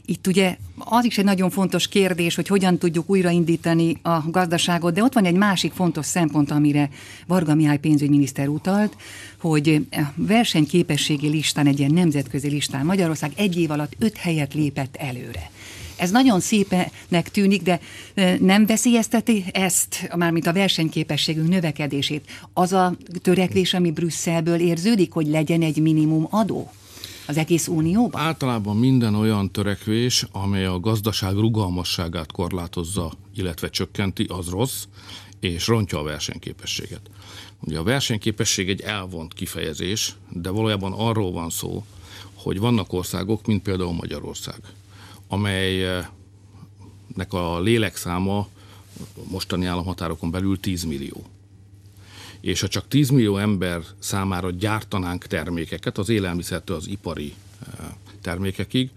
itt 0.06 0.28
ugye 0.28 0.58
az 0.78 1.06
is 1.06 1.18
egy 1.18 1.26
nagyon 1.26 1.50
fontos 1.50 1.88
kérdés, 1.88 2.36
hogy 2.36 2.48
hogyan 2.48 2.78
tudjuk 2.78 3.10
újraindítani 3.10 3.98
a 4.02 4.30
gazdaságot, 4.30 4.94
de 4.94 5.04
ott 5.04 5.14
van 5.14 5.26
egy 5.26 5.36
másik 5.36 5.74
fontos 5.74 6.06
szempont, 6.06 6.52
amire 6.52 6.90
Varga 7.28 7.56
Mihály 7.56 7.78
pénzügyminiszter 7.78 8.48
utalt, 8.48 8.96
hogy 9.40 9.88
versenyképességi 10.16 11.28
listán, 11.28 11.68
egy 11.68 11.80
ilyen 11.80 11.94
nemzetközi 11.94 12.50
listán 12.50 12.86
Magyarország 12.86 13.32
egy 13.36 13.60
év 13.60 13.72
alatt 13.72 13.96
öt 14.00 14.18
helyet 14.18 14.54
lépett 14.54 14.96
előre. 14.96 15.50
Ez 15.98 16.12
nagyon 16.12 16.40
szépenek 16.40 17.30
tűnik, 17.32 17.62
de 17.62 17.80
nem 18.40 18.66
veszélyezteti 18.66 19.46
ezt, 19.52 20.10
mármint 20.16 20.48
a 20.48 20.54
versenyképességünk 20.54 21.50
növekedését. 21.50 22.30
Az 22.54 22.74
a 22.74 22.96
törekvés, 23.22 23.74
ami 23.74 23.92
Brüsszelből 23.92 24.60
érződik, 24.60 25.12
hogy 25.12 25.28
legyen 25.28 25.62
egy 25.62 25.82
minimum 25.82 26.28
adó? 26.30 26.72
az 27.28 27.38
egész 27.38 27.68
unióban? 27.68 28.22
Általában 28.22 28.78
minden 28.78 29.16
olyan 29.16 29.52
törekvés, 29.52 30.26
amely 30.32 30.66
a 30.66 30.80
gazdaság 30.80 31.34
rugalmasságát 31.34 32.32
korlátozza, 32.32 33.12
illetve 33.36 33.70
csökkenti, 33.70 34.26
az 34.30 34.50
rossz, 34.50 34.84
és 35.40 35.68
rontja 35.68 36.00
a 36.00 36.04
versenyképességet. 36.04 37.02
Ugye 37.60 37.80
a 37.80 37.84
versenyképesség 37.84 38.70
egy 38.70 38.82
elvont 38.82 39.34
kifejezés, 39.34 40.16
de 40.30 40.50
valójában 40.50 40.94
arról 40.94 41.32
van 41.32 41.50
szó, 41.50 41.84
hogy 42.34 42.60
vannak 42.60 42.94
országok, 42.94 43.46
mint 43.46 43.62
például 43.62 43.94
Magyarország, 43.94 44.60
amelynek 45.28 46.08
a 47.30 47.60
lélekszáma 47.60 48.48
mostani 49.30 49.66
államhatárokon 49.66 50.32
belül 50.32 50.60
10 50.60 50.84
millió. 50.84 51.24
És 52.42 52.62
ha 52.62 52.68
csak 52.68 52.88
10 52.88 53.10
millió 53.10 53.38
ember 53.38 53.82
számára 54.00 54.52
gyártanánk 54.52 55.26
termékeket, 55.26 55.98
az 55.98 56.10
élelmiszertől 56.10 56.76
az 56.76 56.88
ipari 56.88 57.34
eh, 57.80 57.86
termékekig, 58.22 58.90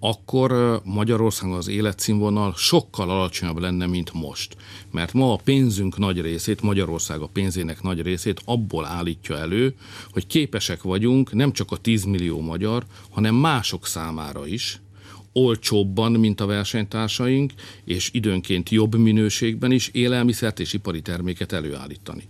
akkor 0.00 0.80
Magyarországon 0.84 1.56
az 1.56 1.68
életszínvonal 1.68 2.54
sokkal 2.56 3.10
alacsonyabb 3.10 3.58
lenne, 3.58 3.86
mint 3.86 4.12
most. 4.12 4.56
Mert 4.90 5.12
ma 5.12 5.32
a 5.32 5.40
pénzünk 5.44 5.98
nagy 5.98 6.20
részét, 6.20 6.62
Magyarország 6.62 7.20
a 7.20 7.26
pénzének 7.26 7.82
nagy 7.82 8.02
részét 8.02 8.42
abból 8.44 8.86
állítja 8.86 9.38
elő, 9.38 9.74
hogy 10.10 10.26
képesek 10.26 10.82
vagyunk 10.82 11.32
nem 11.32 11.52
csak 11.52 11.70
a 11.70 11.76
10 11.76 12.04
millió 12.04 12.40
magyar, 12.40 12.84
hanem 13.10 13.34
mások 13.34 13.86
számára 13.86 14.46
is, 14.46 14.80
olcsóbban, 15.36 16.12
mint 16.12 16.40
a 16.40 16.46
versenytársaink, 16.46 17.52
és 17.84 18.10
időnként 18.12 18.70
jobb 18.70 18.94
minőségben 18.94 19.72
is 19.72 19.88
élelmiszert 19.92 20.60
és 20.60 20.72
ipari 20.72 21.02
terméket 21.02 21.52
előállítani. 21.52 22.22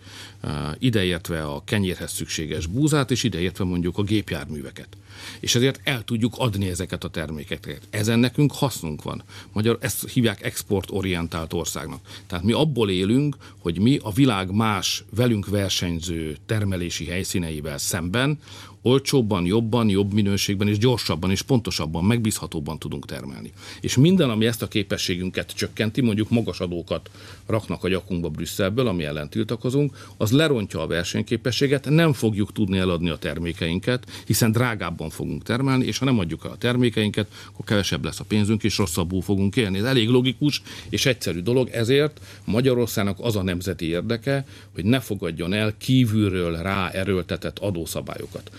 Ideértve 0.79 1.43
a 1.43 1.63
kenyérhez 1.65 2.13
szükséges 2.13 2.67
búzát, 2.67 3.11
és 3.11 3.23
ideértve 3.23 3.65
mondjuk 3.65 3.99
a 3.99 4.03
gépjárműveket 4.03 4.97
és 5.41 5.55
ezért 5.55 5.81
el 5.85 6.05
tudjuk 6.05 6.35
adni 6.37 6.69
ezeket 6.69 7.05
a 7.05 7.09
termékeket. 7.09 7.81
Ezen 7.91 8.19
nekünk 8.19 8.53
hasznunk 8.53 9.03
van. 9.03 9.23
Magyar, 9.53 9.79
ezt 9.81 10.09
hívják 10.09 10.43
exportorientált 10.45 11.53
országnak. 11.53 12.01
Tehát 12.27 12.45
mi 12.45 12.53
abból 12.53 12.91
élünk, 12.91 13.37
hogy 13.59 13.79
mi 13.81 13.99
a 14.03 14.11
világ 14.11 14.55
más 14.55 15.05
velünk 15.15 15.47
versenyző 15.47 16.37
termelési 16.47 17.05
helyszíneivel 17.05 17.79
szemben 17.79 18.39
olcsóbban, 18.87 19.45
jobban, 19.45 19.89
jobb 19.89 20.13
minőségben 20.13 20.69
és 20.69 20.79
gyorsabban 20.79 21.31
és 21.31 21.43
pontosabban, 21.43 22.05
megbízhatóbban 22.05 22.79
tudunk 22.79 23.07
termelni. 23.07 23.53
És 23.81 23.97
minden, 23.97 24.31
ami 24.31 24.47
ezt 24.47 24.63
a 24.63 24.69
képességünket 24.69 25.53
csökkenti, 25.55 26.01
mondjuk 26.01 26.31
magas 26.31 26.61
adókat 26.61 27.11
raknak 27.47 27.85
a 27.85 27.89
gyakunkba 27.89 28.29
Brüsszelből, 28.29 28.87
ami 28.87 29.05
ellen 29.05 29.29
tiltakozunk, 29.29 30.13
az 30.17 30.31
lerontja 30.31 30.81
a 30.81 30.87
versenyképességet, 30.87 31.89
nem 31.89 32.13
fogjuk 32.13 32.53
tudni 32.53 32.79
eladni 32.79 33.11
a 33.11 33.17
termékeinket, 33.17 34.07
hiszen 34.27 34.53
drágábban 34.53 35.11
fogunk 35.11 35.43
termelni, 35.43 35.87
és 35.87 35.99
ha 35.99 36.05
nem 36.05 36.19
adjuk 36.19 36.45
el 36.45 36.51
a 36.51 36.57
termékeinket, 36.57 37.27
akkor 37.53 37.65
kevesebb 37.65 38.05
lesz 38.05 38.21
a 38.21 38.25
pénzünk, 38.25 38.65
és 38.65 38.79
rosszabbul 38.79 39.23
fogunk 39.23 39.57
élni. 39.57 39.79
Ez 39.79 39.85
elég 39.85 40.09
logikus 40.09 40.63
és 40.89 41.07
egyszerű 41.07 41.41
dolog, 41.41 41.69
ezért 41.69 42.21
Magyarországnak 42.45 43.19
az 43.21 43.37
a 43.37 43.43
nemzeti 43.43 43.89
érdeke, 43.89 44.47
hogy 44.75 44.85
ne 44.85 45.01
fogadjon 45.01 45.53
el 45.53 45.75
kívülről 45.79 46.57
rá 46.57 46.89
erőltetett 46.89 47.59
adószabályokat. 47.59 48.51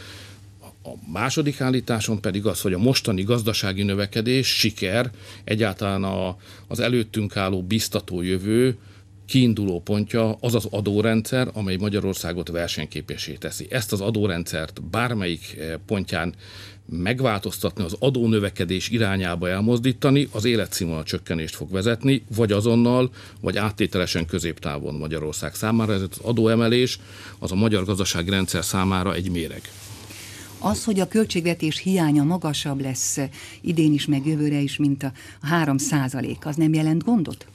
A 0.88 1.12
második 1.12 1.62
állításon 1.62 2.22
pedig 2.22 2.46
az, 2.46 2.62
hogy 2.62 2.74
a 2.74 2.77
mostani 2.77 3.24
gazdasági 3.24 3.84
növekedés, 3.84 4.48
siker, 4.48 5.12
egyáltalán 5.44 6.03
a, 6.03 6.38
az 6.67 6.79
előttünk 6.79 7.38
álló 7.38 7.63
biztató 7.63 8.22
jövő 8.22 8.77
kiinduló 9.25 9.82
pontja 9.82 10.38
az 10.39 10.56
az 10.56 10.67
adórendszer, 10.70 11.50
amely 11.53 11.75
Magyarországot 11.75 12.50
versenyképesé 12.50 13.34
teszi. 13.34 13.67
Ezt 13.70 13.91
az 13.91 14.01
adórendszert 14.01 14.82
bármelyik 14.84 15.56
eh, 15.60 15.74
pontján 15.86 16.34
megváltoztatni, 16.89 17.84
az 17.84 17.96
adónövekedés 18.00 18.89
irányába 18.89 19.50
elmozdítani, 19.50 20.27
az 20.32 20.46
életszínvonal 20.46 21.03
csökkenést 21.03 21.56
fog 21.56 21.72
vezetni, 21.72 22.24
vagy 22.36 22.51
azonnal, 22.51 23.10
vagy 23.41 23.58
áttételesen 23.58 24.25
középtávon 24.25 24.96
Magyarország 24.96 25.56
számára. 25.56 25.94
Ez 25.94 26.01
az 26.01 26.17
adóemelés 26.22 27.00
az 27.39 27.51
a 27.51 27.56
magyar 27.56 27.86
gazdasági 27.86 28.29
rendszer 28.29 28.63
számára 28.63 29.13
egy 29.13 29.32
méreg. 29.32 29.62
Az, 30.59 30.83
hogy 30.83 30.99
a 30.99 31.07
költségvetés 31.07 31.77
hiánya 31.77 32.23
magasabb 32.23 32.81
lesz 32.81 33.17
idén 33.61 33.93
is, 33.93 34.05
meg 34.05 34.25
jövőre 34.25 34.59
is, 34.59 34.77
mint 34.77 35.03
a 35.03 35.11
3 35.41 35.77
százalék, 35.77 36.45
az 36.45 36.55
nem 36.55 36.73
jelent 36.73 37.03
gondot? 37.03 37.45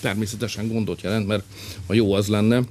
Természetesen 0.00 0.68
gondot 0.68 1.00
jelent, 1.00 1.26
mert 1.26 1.44
a 1.86 1.94
jó 1.94 2.12
az 2.12 2.26
lenne, 2.26 2.62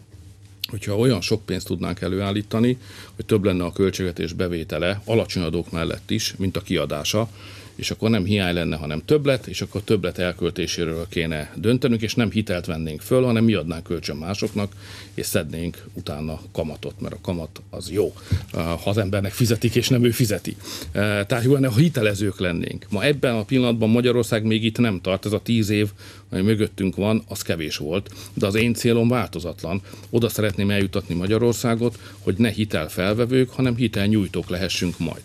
hogyha 0.69 0.97
olyan 0.97 1.21
sok 1.21 1.45
pénzt 1.45 1.65
tudnánk 1.65 2.01
előállítani, 2.01 2.77
hogy 3.15 3.25
több 3.25 3.43
lenne 3.43 3.63
a 3.63 3.71
költségvetés 3.71 4.33
bevétele, 4.33 5.01
alacsony 5.05 5.43
adók 5.43 5.71
mellett 5.71 6.11
is, 6.11 6.35
mint 6.37 6.57
a 6.57 6.61
kiadása, 6.61 7.29
és 7.75 7.91
akkor 7.91 8.09
nem 8.09 8.25
hiány 8.25 8.53
lenne, 8.53 8.75
hanem 8.75 9.01
többlet, 9.05 9.47
és 9.47 9.61
akkor 9.61 9.81
többlet 9.81 10.17
elköltéséről 10.17 11.05
kéne 11.09 11.53
döntenünk, 11.55 12.01
és 12.01 12.15
nem 12.15 12.31
hitelt 12.31 12.65
vennénk 12.65 13.01
föl, 13.01 13.23
hanem 13.23 13.43
mi 13.43 13.53
adnánk 13.53 13.83
kölcsön 13.83 14.15
másoknak, 14.15 14.73
és 15.13 15.25
szednénk 15.25 15.85
utána 15.93 16.41
kamatot, 16.51 17.01
mert 17.01 17.13
a 17.13 17.19
kamat 17.21 17.61
az 17.69 17.91
jó, 17.91 18.13
ha 18.51 18.89
az 18.89 18.97
embernek 18.97 19.31
fizetik, 19.31 19.75
és 19.75 19.89
nem 19.89 20.03
ő 20.03 20.11
fizeti. 20.11 20.55
Tehát 20.91 21.43
jó 21.43 21.53
lenne, 21.53 21.67
ha 21.67 21.79
hitelezők 21.79 22.39
lennénk. 22.39 22.85
Ma 22.89 23.03
ebben 23.03 23.35
a 23.35 23.43
pillanatban 23.43 23.89
Magyarország 23.89 24.43
még 24.43 24.63
itt 24.63 24.77
nem 24.77 25.01
tart, 25.01 25.25
ez 25.25 25.31
a 25.31 25.41
tíz 25.41 25.69
év, 25.69 25.89
ami 26.29 26.41
mögöttünk 26.41 26.95
van, 26.95 27.23
az 27.27 27.41
kevés 27.41 27.77
volt, 27.77 28.11
de 28.33 28.45
az 28.45 28.55
én 28.55 28.73
célom 28.73 29.07
változatlan. 29.07 29.81
Oda 30.09 30.29
szeretném 30.29 30.69
eljutatni 30.69 31.15
Magyarországot, 31.15 31.99
hogy 32.19 32.35
ne 32.37 32.49
hitelfelvevők, 32.49 33.49
hanem 33.49 33.75
hitelnyújtók 33.75 34.49
lehessünk 34.49 34.99
majd. 34.99 35.21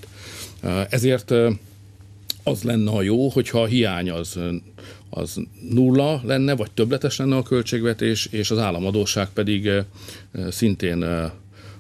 Ezért 0.89 1.33
az 2.43 2.63
lenne 2.63 2.91
a 2.91 3.03
jó, 3.03 3.29
hogyha 3.29 3.63
a 3.63 3.67
hiány 3.67 4.11
az, 4.11 4.39
az 5.11 5.37
nulla 5.71 6.21
lenne, 6.25 6.57
vagy 6.57 6.71
többletes 6.71 7.17
lenne 7.17 7.37
a 7.37 7.43
költségvetés, 7.43 8.27
és 8.27 8.51
az 8.51 8.59
államadóság 8.59 9.29
pedig 9.29 9.67
eh, 9.67 9.85
szintén 10.51 11.03
eh, 11.03 11.31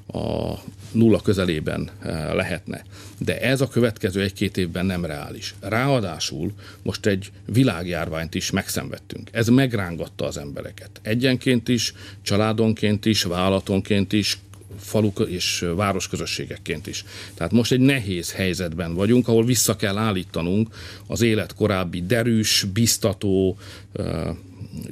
a 0.07 0.59
nulla 0.93 1.21
közelében 1.21 1.90
eh, 2.00 2.35
lehetne. 2.35 2.85
De 3.19 3.40
ez 3.40 3.61
a 3.61 3.69
következő 3.69 4.23
egy-két 4.23 4.57
évben 4.57 4.87
nem 4.87 5.05
reális. 5.05 5.55
Ráadásul 5.61 6.52
most 6.83 7.07
egy 7.07 7.31
világjárványt 7.45 8.35
is 8.35 8.50
megszenvedtünk. 8.50 9.29
Ez 9.33 9.49
megrángatta 9.49 10.26
az 10.26 10.37
embereket. 10.37 10.90
Egyenként 11.02 11.69
is, 11.69 11.95
családonként 12.23 13.07
is, 13.07 13.23
vállalatonként 13.23 14.12
is, 14.12 14.38
faluk 14.78 15.26
és 15.28 15.66
városközösségekként 15.76 16.86
is. 16.86 17.04
Tehát 17.34 17.52
most 17.52 17.72
egy 17.72 17.80
nehéz 17.80 18.32
helyzetben 18.32 18.94
vagyunk, 18.94 19.28
ahol 19.28 19.44
vissza 19.44 19.76
kell 19.76 19.96
állítanunk 19.96 20.74
az 21.06 21.20
élet 21.20 21.54
korábbi 21.54 22.02
derűs, 22.06 22.66
biztató, 22.72 23.58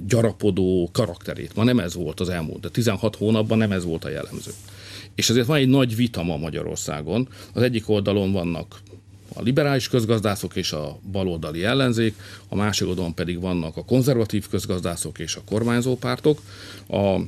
gyarapodó 0.09 0.91
karakterét. 0.93 1.55
Ma 1.55 1.65
nem 1.65 1.79
ez 1.79 1.95
volt 1.95 2.21
az 2.21 2.29
elmúlt, 2.29 2.61
de 2.61 2.69
16 2.69 3.17
hónapban 3.17 3.59
nem 3.59 3.73
ez 3.73 3.85
volt 3.85 4.05
a 4.05 4.09
jellemző. 4.09 4.51
És 5.15 5.31
ezért 5.31 5.47
van 5.47 5.57
egy 5.57 5.69
nagy 5.69 5.97
vita 5.97 6.23
ma 6.23 6.37
Magyarországon. 6.37 7.29
Az 7.53 7.63
egyik 7.63 7.89
oldalon 7.89 8.33
vannak 8.33 8.81
a 9.35 9.43
liberális 9.43 9.89
közgazdászok 9.89 10.57
és 10.57 10.73
a 10.73 10.99
baloldali 11.13 11.65
ellenzék, 11.65 12.15
a 12.49 12.55
másik 12.55 12.89
oldalon 12.89 13.15
pedig 13.15 13.41
vannak 13.41 13.77
a 13.77 13.85
konzervatív 13.85 14.49
közgazdászok 14.49 15.19
és 15.19 15.37
a 15.37 15.43
kormányzó 15.45 15.97
pártok. 15.97 16.41
A 16.89 17.21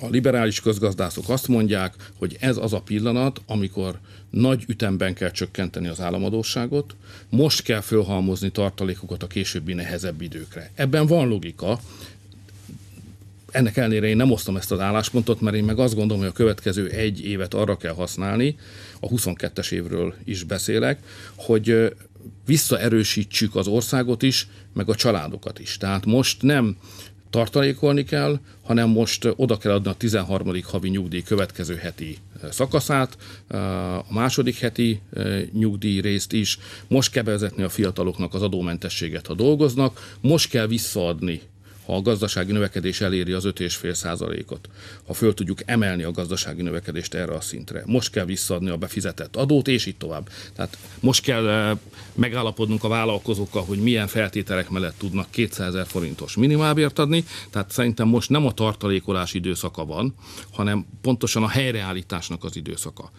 a 0.00 0.08
liberális 0.08 0.60
közgazdászok 0.60 1.28
azt 1.28 1.48
mondják, 1.48 1.94
hogy 2.18 2.36
ez 2.40 2.56
az 2.56 2.72
a 2.72 2.80
pillanat, 2.80 3.40
amikor 3.46 3.98
nagy 4.30 4.64
ütemben 4.66 5.14
kell 5.14 5.30
csökkenteni 5.30 5.88
az 5.88 6.00
államadóságot, 6.00 6.94
most 7.28 7.62
kell 7.62 7.80
fölhalmozni 7.80 8.50
tartalékokat 8.50 9.22
a 9.22 9.26
későbbi 9.26 9.72
nehezebb 9.72 10.20
időkre. 10.20 10.70
Ebben 10.74 11.06
van 11.06 11.28
logika, 11.28 11.80
ennek 13.50 13.76
ellenére 13.76 14.06
én 14.06 14.16
nem 14.16 14.30
osztom 14.30 14.56
ezt 14.56 14.72
az 14.72 14.80
álláspontot, 14.80 15.40
mert 15.40 15.56
én 15.56 15.64
meg 15.64 15.78
azt 15.78 15.94
gondolom, 15.94 16.22
hogy 16.22 16.30
a 16.32 16.36
következő 16.36 16.88
egy 16.88 17.24
évet 17.24 17.54
arra 17.54 17.76
kell 17.76 17.94
használni, 17.94 18.56
a 19.00 19.08
22-es 19.08 19.72
évről 19.72 20.14
is 20.24 20.42
beszélek, 20.42 21.02
hogy 21.36 21.94
visszaerősítsük 22.46 23.56
az 23.56 23.66
országot 23.66 24.22
is, 24.22 24.48
meg 24.72 24.88
a 24.88 24.94
családokat 24.94 25.58
is. 25.58 25.76
Tehát 25.76 26.06
most 26.06 26.42
nem 26.42 26.76
tartalékolni 27.30 28.04
kell, 28.04 28.40
hanem 28.62 28.88
most 28.88 29.28
oda 29.36 29.56
kell 29.56 29.72
adni 29.72 29.88
a 29.88 29.94
13. 29.94 30.60
havi 30.62 30.88
nyugdíj 30.88 31.22
következő 31.22 31.74
heti 31.74 32.18
szakaszát, 32.50 33.16
a 34.08 34.12
második 34.12 34.58
heti 34.58 35.00
nyugdíj 35.52 36.00
részt 36.00 36.32
is, 36.32 36.58
most 36.88 37.12
kell 37.12 37.22
bevezetni 37.22 37.62
a 37.62 37.68
fiataloknak 37.68 38.34
az 38.34 38.42
adómentességet, 38.42 39.26
ha 39.26 39.34
dolgoznak, 39.34 40.16
most 40.20 40.50
kell 40.50 40.66
visszaadni 40.66 41.40
ha 41.88 41.94
a 41.94 42.02
gazdasági 42.02 42.52
növekedés 42.52 43.00
eléri 43.00 43.32
az 43.32 43.44
5,5 43.44 43.92
százalékot, 43.92 44.68
ha 45.06 45.14
föl 45.14 45.34
tudjuk 45.34 45.58
emelni 45.64 46.02
a 46.02 46.10
gazdasági 46.10 46.62
növekedést 46.62 47.14
erre 47.14 47.34
a 47.34 47.40
szintre. 47.40 47.82
Most 47.86 48.10
kell 48.10 48.24
visszaadni 48.24 48.70
a 48.70 48.76
befizetett 48.76 49.36
adót, 49.36 49.68
és 49.68 49.86
így 49.86 49.96
tovább. 49.96 50.28
Tehát 50.54 50.78
most 51.00 51.22
kell 51.22 51.48
eh, 51.48 51.78
megállapodnunk 52.14 52.84
a 52.84 52.88
vállalkozókkal, 52.88 53.64
hogy 53.64 53.78
milyen 53.78 54.06
feltételek 54.06 54.70
mellett 54.70 54.98
tudnak 54.98 55.30
200 55.30 55.68
ezer 55.68 55.86
forintos 55.86 56.36
minimálbért 56.36 56.98
adni. 56.98 57.24
Tehát 57.50 57.70
szerintem 57.70 58.08
most 58.08 58.30
nem 58.30 58.46
a 58.46 58.52
tartalékolás 58.52 59.34
időszaka 59.34 59.84
van, 59.84 60.14
hanem 60.52 60.86
pontosan 61.00 61.42
a 61.42 61.48
helyreállításnak 61.48 62.44
az 62.44 62.56
időszaka. 62.56 63.10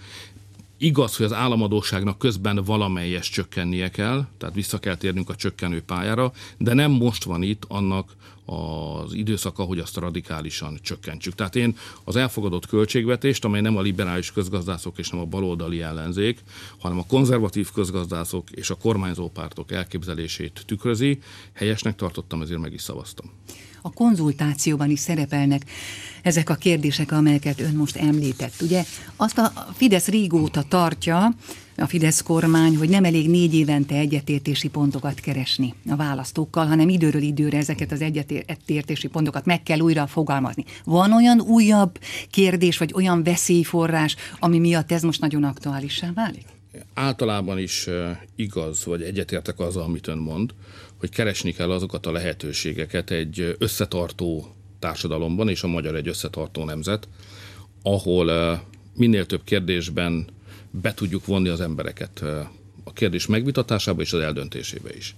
Igaz, 0.78 1.16
hogy 1.16 1.26
az 1.26 1.34
államadóságnak 1.34 2.18
közben 2.18 2.64
valamelyes 2.64 3.30
csökkennie 3.30 3.90
kell, 3.90 4.26
tehát 4.38 4.56
vissza 4.56 4.80
kell 4.80 4.96
térnünk 4.96 5.30
a 5.30 5.36
csökkenő 5.36 5.82
pályára, 5.82 6.32
de 6.58 6.74
nem 6.74 6.92
most 6.92 7.24
van 7.24 7.42
itt 7.44 7.64
annak 7.68 8.18
az 8.50 9.13
időszaka, 9.13 9.63
hogy 9.63 9.79
azt 9.79 9.98
radikálisan 9.98 10.79
csökkentsük. 10.82 11.36
Tehát 11.36 11.56
én 11.56 11.77
az 12.03 12.15
elfogadott 12.15 12.68
költségvetést, 12.68 13.46
amely 13.46 13.62
nem 13.62 13.77
a 13.77 13.82
liberális 13.82 14.32
közgazdászok 14.32 14.98
és 14.98 15.10
nem 15.10 15.20
a 15.20 15.25
baloldali 15.25 15.82
ellenzék, 15.82 16.39
hanem 16.79 16.98
a 16.98 17.06
konzervatív 17.08 17.72
közgazdászok 17.72 18.51
és 18.51 18.70
a 18.70 18.75
kormányzó 18.75 19.29
pártok 19.29 19.72
elképzelését 19.72 20.63
tükrözi, 20.65 21.20
helyesnek 21.53 21.96
tartottam, 21.96 22.41
ezért 22.41 22.60
meg 22.60 22.74
is 22.74 22.82
szavaztam 22.82 23.32
a 23.82 23.94
konzultációban 23.94 24.89
is 24.89 25.00
szerepelnek 25.00 25.62
ezek 26.22 26.50
a 26.50 26.56
kérdések, 26.56 27.12
amelyeket 27.12 27.60
ön 27.60 27.75
most 27.75 27.96
említett. 27.96 28.62
Ugye 28.62 28.84
azt 29.15 29.38
a 29.38 29.51
Fidesz 29.74 30.08
régóta 30.08 30.63
tartja, 30.63 31.34
a 31.80 31.88
Fidesz 31.88 32.22
kormány, 32.22 32.78
hogy 32.78 32.90
nem 32.90 33.04
elég 33.04 33.30
négy 33.30 33.54
évente 33.54 33.96
egyetértési 33.96 34.68
pontokat 34.68 35.20
keresni 35.20 35.74
a 35.90 35.96
választókkal, 35.96 36.66
hanem 36.66 36.90
időről 36.90 37.22
időre 37.22 37.58
ezeket 37.58 37.92
az 37.92 38.02
egyetértési 38.02 39.08
pontokat 39.08 39.46
meg 39.46 39.64
kell 39.64 39.80
újra 39.80 40.08
fogalmazni. 40.08 40.66
Van 40.84 41.14
olyan 41.14 41.42
újabb 41.42 42.00
kérdés, 42.30 42.78
vagy 42.78 42.94
olyan 42.94 43.24
veszélyforrás, 43.24 44.16
ami 44.40 44.60
miatt 44.60 44.92
ez 44.92 45.02
most 45.02 45.22
nagyon 45.22 45.44
aktuálissá 45.44 46.12
válik? 46.16 46.46
Általában 46.94 47.60
is 47.60 47.88
igaz, 48.36 48.86
vagy 48.86 49.02
egyetértek 49.02 49.60
azzal, 49.60 49.84
amit 49.84 50.08
ön 50.08 50.18
mond, 50.18 50.54
hogy 51.00 51.10
keresni 51.10 51.52
kell 51.52 51.72
azokat 51.72 52.06
a 52.06 52.12
lehetőségeket 52.12 53.12
egy 53.12 53.56
összetartó 53.58 54.56
társadalomban, 54.80 55.50
és 55.50 55.64
a 55.64 55.68
magyar 55.68 55.96
egy 55.96 56.08
összetartó 56.08 56.64
nemzet, 56.64 57.08
ahol 57.84 58.60
minél 58.96 59.26
több 59.26 59.44
kérdésben 59.44 60.28
be 60.72 60.94
tudjuk 60.94 61.26
vonni 61.26 61.50
az 61.50 61.62
embereket 61.62 62.22
a 62.84 62.94
kérdés 62.94 63.26
megvitatásába 63.26 64.02
és 64.02 64.14
az 64.14 64.20
eldöntésébe 64.20 64.96
is. 64.96 65.16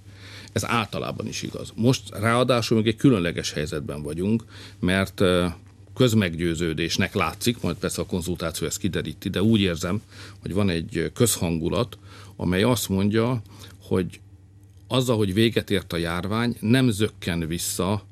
Ez 0.52 0.64
általában 0.64 1.26
is 1.26 1.42
igaz. 1.42 1.72
Most 1.74 2.02
ráadásul 2.10 2.76
még 2.76 2.86
egy 2.86 2.96
különleges 2.96 3.52
helyzetben 3.52 4.02
vagyunk, 4.02 4.44
mert 4.78 5.22
közmeggyőződésnek 5.94 7.14
látszik, 7.14 7.60
majd 7.60 7.76
persze 7.76 8.00
a 8.02 8.06
konzultáció 8.06 8.66
ezt 8.66 8.78
kideríti, 8.78 9.28
de 9.28 9.42
úgy 9.42 9.60
érzem, 9.60 10.02
hogy 10.40 10.52
van 10.52 10.68
egy 10.68 11.10
közhangulat, 11.14 11.98
amely 12.36 12.62
azt 12.62 12.88
mondja, 12.88 13.42
hogy 13.80 14.20
azzal, 14.88 15.16
hogy 15.16 15.34
véget 15.34 15.70
ért 15.70 15.92
a 15.92 15.96
járvány, 15.96 16.56
nem 16.60 16.90
zökken 16.90 17.46
vissza 17.46 18.02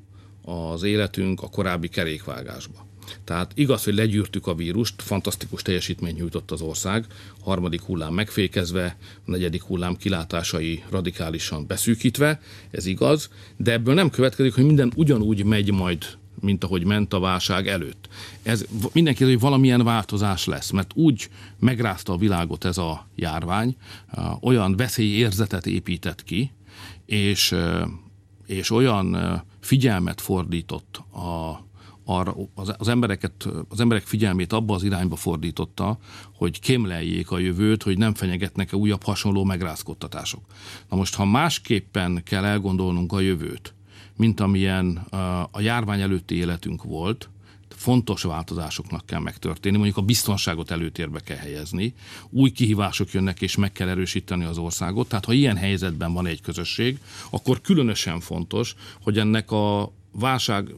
az 0.45 0.83
életünk 0.83 1.43
a 1.43 1.49
korábbi 1.49 1.89
kerékvágásba. 1.89 2.87
Tehát 3.25 3.53
igaz, 3.55 3.85
hogy 3.85 3.95
legyűrtük 3.95 4.47
a 4.47 4.55
vírust, 4.55 5.03
fantasztikus 5.03 5.63
teljesítményt 5.63 6.19
nyújtott 6.19 6.51
az 6.51 6.61
ország, 6.61 7.07
harmadik 7.41 7.81
hullám 7.81 8.15
megfékezve, 8.15 8.97
a 9.27 9.31
negyedik 9.31 9.63
hullám 9.63 9.97
kilátásai 9.97 10.83
radikálisan 10.91 11.67
beszűkítve, 11.67 12.41
ez 12.71 12.87
igaz, 12.87 13.31
de 13.57 13.73
ebből 13.73 13.95
nem 13.95 14.11
következik, 14.11 14.55
hogy 14.55 14.65
minden 14.65 14.93
ugyanúgy 14.97 15.45
megy 15.45 15.73
majd 15.73 16.19
mint 16.41 16.65
ahogy 16.65 16.85
ment 16.85 17.13
a 17.13 17.21
válság 17.21 17.69
előtt. 17.69 18.09
Ez 18.43 18.65
mindenki, 18.93 19.25
hogy 19.25 19.41
valamilyen 19.41 19.85
változás 19.85 20.45
lesz, 20.45 20.71
mert 20.71 20.91
úgy 20.95 21.29
megrázta 21.59 22.13
a 22.13 22.17
világot 22.17 22.65
ez 22.65 22.79
a 22.79 23.09
járvány, 23.15 23.77
olyan 24.41 24.77
veszélyérzetet 24.77 25.67
épített 25.67 26.25
ki, 26.25 26.51
és, 27.07 27.55
és 28.47 28.71
olyan 28.71 29.17
figyelmet 29.61 30.21
fordított 30.21 31.03
a, 31.13 31.69
arra, 32.11 32.35
az, 32.55 32.75
az, 32.79 32.89
embereket, 32.89 33.49
az 33.69 33.81
emberek 33.81 34.07
figyelmét 34.07 34.53
abba 34.53 34.75
az 34.75 34.83
irányba 34.83 35.17
fordította, 35.17 35.99
hogy 36.35 36.61
kémleljék 36.61 37.31
a 37.31 37.39
jövőt, 37.39 37.83
hogy 37.83 37.99
nem 37.99 38.15
fenyegetnek-e 38.15 38.77
újabb 38.77 39.03
hasonló 39.03 39.45
megrázkodtatások. 39.45 40.41
Na 40.89 40.97
most, 40.97 41.15
ha 41.15 41.25
másképpen 41.25 42.23
kell 42.25 42.45
elgondolnunk 42.45 43.13
a 43.13 43.21
jövőt, 43.21 43.75
mint 44.17 44.41
amilyen 44.41 44.97
a 45.51 45.61
járvány 45.61 46.01
előtti 46.01 46.35
életünk 46.35 46.83
volt, 46.83 47.29
fontos 47.69 48.23
változásoknak 48.23 49.07
kell 49.07 49.21
megtörténni, 49.21 49.77
mondjuk 49.77 49.97
a 49.97 50.03
biztonságot 50.03 50.71
előtérbe 50.71 51.21
kell 51.21 51.37
helyezni, 51.37 51.95
új 52.31 52.51
kihívások 52.51 53.13
jönnek, 53.13 53.41
és 53.41 53.57
meg 53.57 53.73
kell 53.73 53.89
erősíteni 53.89 54.45
az 54.45 54.59
országot. 54.59 55.09
Tehát 55.09 55.25
ha 55.25 55.33
ilyen 55.33 55.57
helyzetben 55.57 56.13
van 56.13 56.27
egy 56.27 56.41
közösség, 56.41 56.99
akkor 57.31 57.61
különösen 57.61 58.21
fontos, 58.21 58.75
hogy 59.03 59.19
ennek 59.19 59.51
a 59.51 59.93
válság 60.13 60.75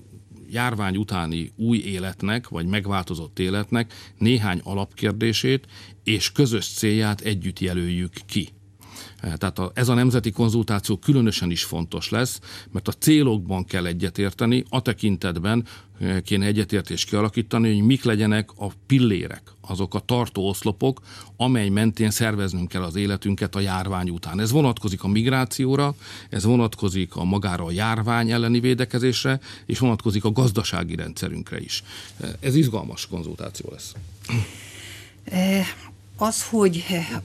járvány 0.53 0.97
utáni 0.97 1.53
új 1.57 1.79
életnek, 1.79 2.49
vagy 2.49 2.67
megváltozott 2.67 3.39
életnek 3.39 3.93
néhány 4.19 4.61
alapkérdését 4.65 5.67
és 6.05 6.33
közös 6.33 6.67
célját 6.67 7.21
együtt 7.21 7.59
jelöljük 7.59 8.13
ki. 8.27 8.49
Tehát 9.21 9.59
a, 9.59 9.71
ez 9.75 9.89
a 9.89 9.95
nemzeti 9.95 10.31
konzultáció 10.31 10.97
különösen 10.97 11.51
is 11.51 11.65
fontos 11.65 12.09
lesz, 12.09 12.41
mert 12.71 12.89
a 12.89 12.93
célokban 12.93 13.65
kell 13.65 13.87
egyetérteni, 13.87 14.65
a 14.69 14.83
tekintetben 14.83 15.65
eh, 16.01 16.21
kéne 16.21 16.47
egyetértést 16.47 17.09
kialakítani, 17.09 17.75
hogy 17.75 17.85
mik 17.85 18.05
legyenek 18.05 18.51
a 18.57 18.67
pillérek, 18.87 19.43
azok 19.61 19.95
a 19.95 19.99
tartó 19.99 20.49
oszlopok, 20.49 21.01
amely 21.37 21.69
mentén 21.69 22.11
szerveznünk 22.11 22.69
kell 22.69 22.83
az 22.83 22.97
életünket 22.97 23.55
a 23.55 23.61
járvány 23.61 24.11
után. 24.11 24.41
Ez 24.41 24.51
vonatkozik 24.51 25.03
a 25.05 25.09
migrációra, 25.09 25.95
ez 26.29 26.45
vonatkozik 26.45 27.17
a 27.17 27.25
magára 27.25 27.65
a 27.65 27.71
járvány 27.71 28.31
elleni 28.31 28.61
védekezésre, 28.61 29.41
és 29.67 29.79
vonatkozik 29.79 30.25
a 30.25 30.33
gazdasági 30.33 30.95
rendszerünkre 30.95 31.61
is. 31.61 31.83
Eh, 32.21 32.31
ez 32.41 32.55
izgalmas 32.55 33.07
konzultáció 33.07 33.71
lesz. 33.73 33.95
Eh, 36.23 36.29
az, 36.29 36.43
hogy 36.43 36.85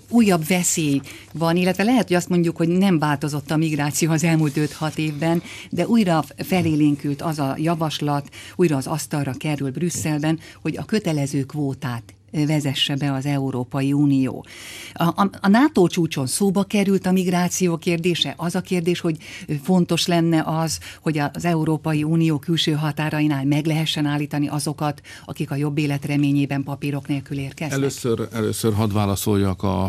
újabb 0.09 0.47
veszély 0.47 1.01
van, 1.33 1.55
illetve 1.55 1.83
lehet, 1.83 2.07
hogy 2.07 2.15
azt 2.15 2.29
mondjuk, 2.29 2.57
hogy 2.57 2.67
nem 2.67 2.99
változott 2.99 3.51
a 3.51 3.57
migráció 3.57 4.11
az 4.11 4.23
elmúlt 4.23 4.53
5-6 4.55 4.97
évben, 4.97 5.43
de 5.69 5.87
újra 5.87 6.23
felélénkült 6.37 7.21
az 7.21 7.39
a 7.39 7.55
javaslat, 7.57 8.29
újra 8.55 8.77
az 8.77 8.87
asztalra 8.87 9.33
kerül 9.33 9.71
Brüsszelben, 9.71 10.39
hogy 10.61 10.77
a 10.77 10.85
kötelező 10.85 11.43
kvótát 11.43 12.16
vezesse 12.31 12.95
be 12.95 13.13
az 13.13 13.25
Európai 13.25 13.93
Unió. 13.93 14.45
A, 14.93 15.03
a, 15.03 15.29
a 15.41 15.47
NATO 15.47 15.87
csúcson 15.87 16.27
szóba 16.27 16.63
került 16.63 17.05
a 17.05 17.11
migráció 17.11 17.77
kérdése. 17.77 18.33
Az 18.37 18.55
a 18.55 18.61
kérdés, 18.61 18.99
hogy 18.99 19.17
fontos 19.63 20.05
lenne 20.05 20.43
az, 20.45 20.79
hogy 21.01 21.17
az 21.17 21.45
Európai 21.45 22.03
Unió 22.03 22.39
külső 22.39 22.71
határainál 22.71 23.45
meg 23.45 23.65
lehessen 23.65 24.05
állítani 24.05 24.47
azokat, 24.47 25.01
akik 25.25 25.51
a 25.51 25.55
jobb 25.55 25.77
élet 25.77 26.05
reményében 26.05 26.63
papírok 26.63 27.07
nélkül 27.07 27.37
érkeznek. 27.37 27.77
Először, 27.77 28.27
először 28.31 28.73
hadd 28.73 28.93
válaszoljak 28.93 29.63
a, 29.63 29.83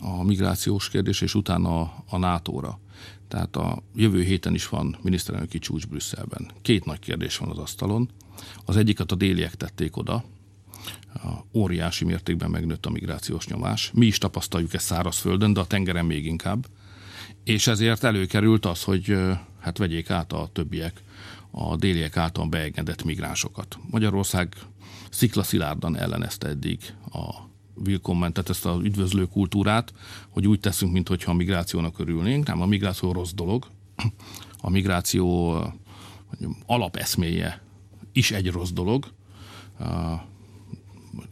a 0.00 0.22
migrációs 0.24 0.88
kérdés, 0.88 1.20
és 1.20 1.34
utána 1.34 1.80
a, 1.80 2.04
a 2.08 2.18
NATO-ra. 2.18 2.80
Tehát 3.28 3.56
a 3.56 3.82
jövő 3.94 4.22
héten 4.22 4.54
is 4.54 4.68
van 4.68 4.96
miniszterelnöki 5.02 5.58
csúcs 5.58 5.86
Brüsszelben. 5.86 6.50
Két 6.62 6.84
nagy 6.84 6.98
kérdés 6.98 7.36
van 7.36 7.48
az 7.48 7.58
asztalon. 7.58 8.08
Az 8.64 8.76
egyiket 8.76 9.12
a 9.12 9.14
déliek 9.14 9.54
tették 9.54 9.96
oda, 9.96 10.24
óriási 11.54 12.04
mértékben 12.04 12.50
megnőtt 12.50 12.86
a 12.86 12.90
migrációs 12.90 13.46
nyomás. 13.46 13.90
Mi 13.94 14.06
is 14.06 14.18
tapasztaljuk 14.18 14.74
ezt 14.74 14.86
szárazföldön, 14.86 15.52
de 15.52 15.60
a 15.60 15.66
tengeren 15.66 16.04
még 16.06 16.24
inkább. 16.24 16.66
És 17.44 17.66
ezért 17.66 18.04
előkerült 18.04 18.66
az, 18.66 18.82
hogy 18.82 19.16
hát 19.60 19.78
vegyék 19.78 20.10
át 20.10 20.32
a 20.32 20.48
többiek 20.52 21.02
a 21.50 21.76
déliek 21.76 22.16
által 22.16 22.46
beengedett 22.46 23.04
migránsokat. 23.04 23.78
Magyarország 23.90 24.54
sziklaszilárdan 25.10 25.96
ellenezte 25.96 26.48
eddig 26.48 26.78
a 27.12 27.34
willkommentet, 27.74 28.48
ezt 28.48 28.66
az 28.66 28.84
üdvözlő 28.84 29.24
kultúrát, 29.24 29.92
hogy 30.28 30.46
úgy 30.46 30.60
teszünk, 30.60 30.92
mintha 30.92 31.30
a 31.30 31.34
migrációnak 31.34 31.98
örülnénk. 31.98 32.46
Nem, 32.46 32.60
a 32.60 32.66
migráció 32.66 33.12
rossz 33.12 33.32
dolog. 33.32 33.66
A 34.60 34.70
migráció 34.70 35.56
alapeszméje 36.66 37.62
is 38.12 38.30
egy 38.30 38.50
rossz 38.50 38.70
dolog 38.70 39.06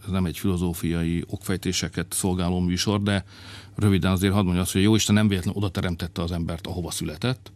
ez 0.05 0.11
nem 0.11 0.25
egy 0.25 0.39
filozófiai 0.39 1.25
okfejtéseket 1.29 2.13
szolgáló 2.13 2.61
műsor, 2.61 3.03
de 3.03 3.25
röviden 3.75 4.13
azért 4.13 4.33
hadd 4.33 4.45
mondja 4.45 4.63
azt, 4.63 4.73
hogy 4.73 4.83
jó 4.83 4.95
Isten 4.95 5.15
nem 5.15 5.29
véletlenül 5.29 5.63
oda 5.63 5.71
teremtette 5.71 6.23
az 6.23 6.33
embert, 6.33 6.67
ahova 6.67 6.91
született, 6.91 7.53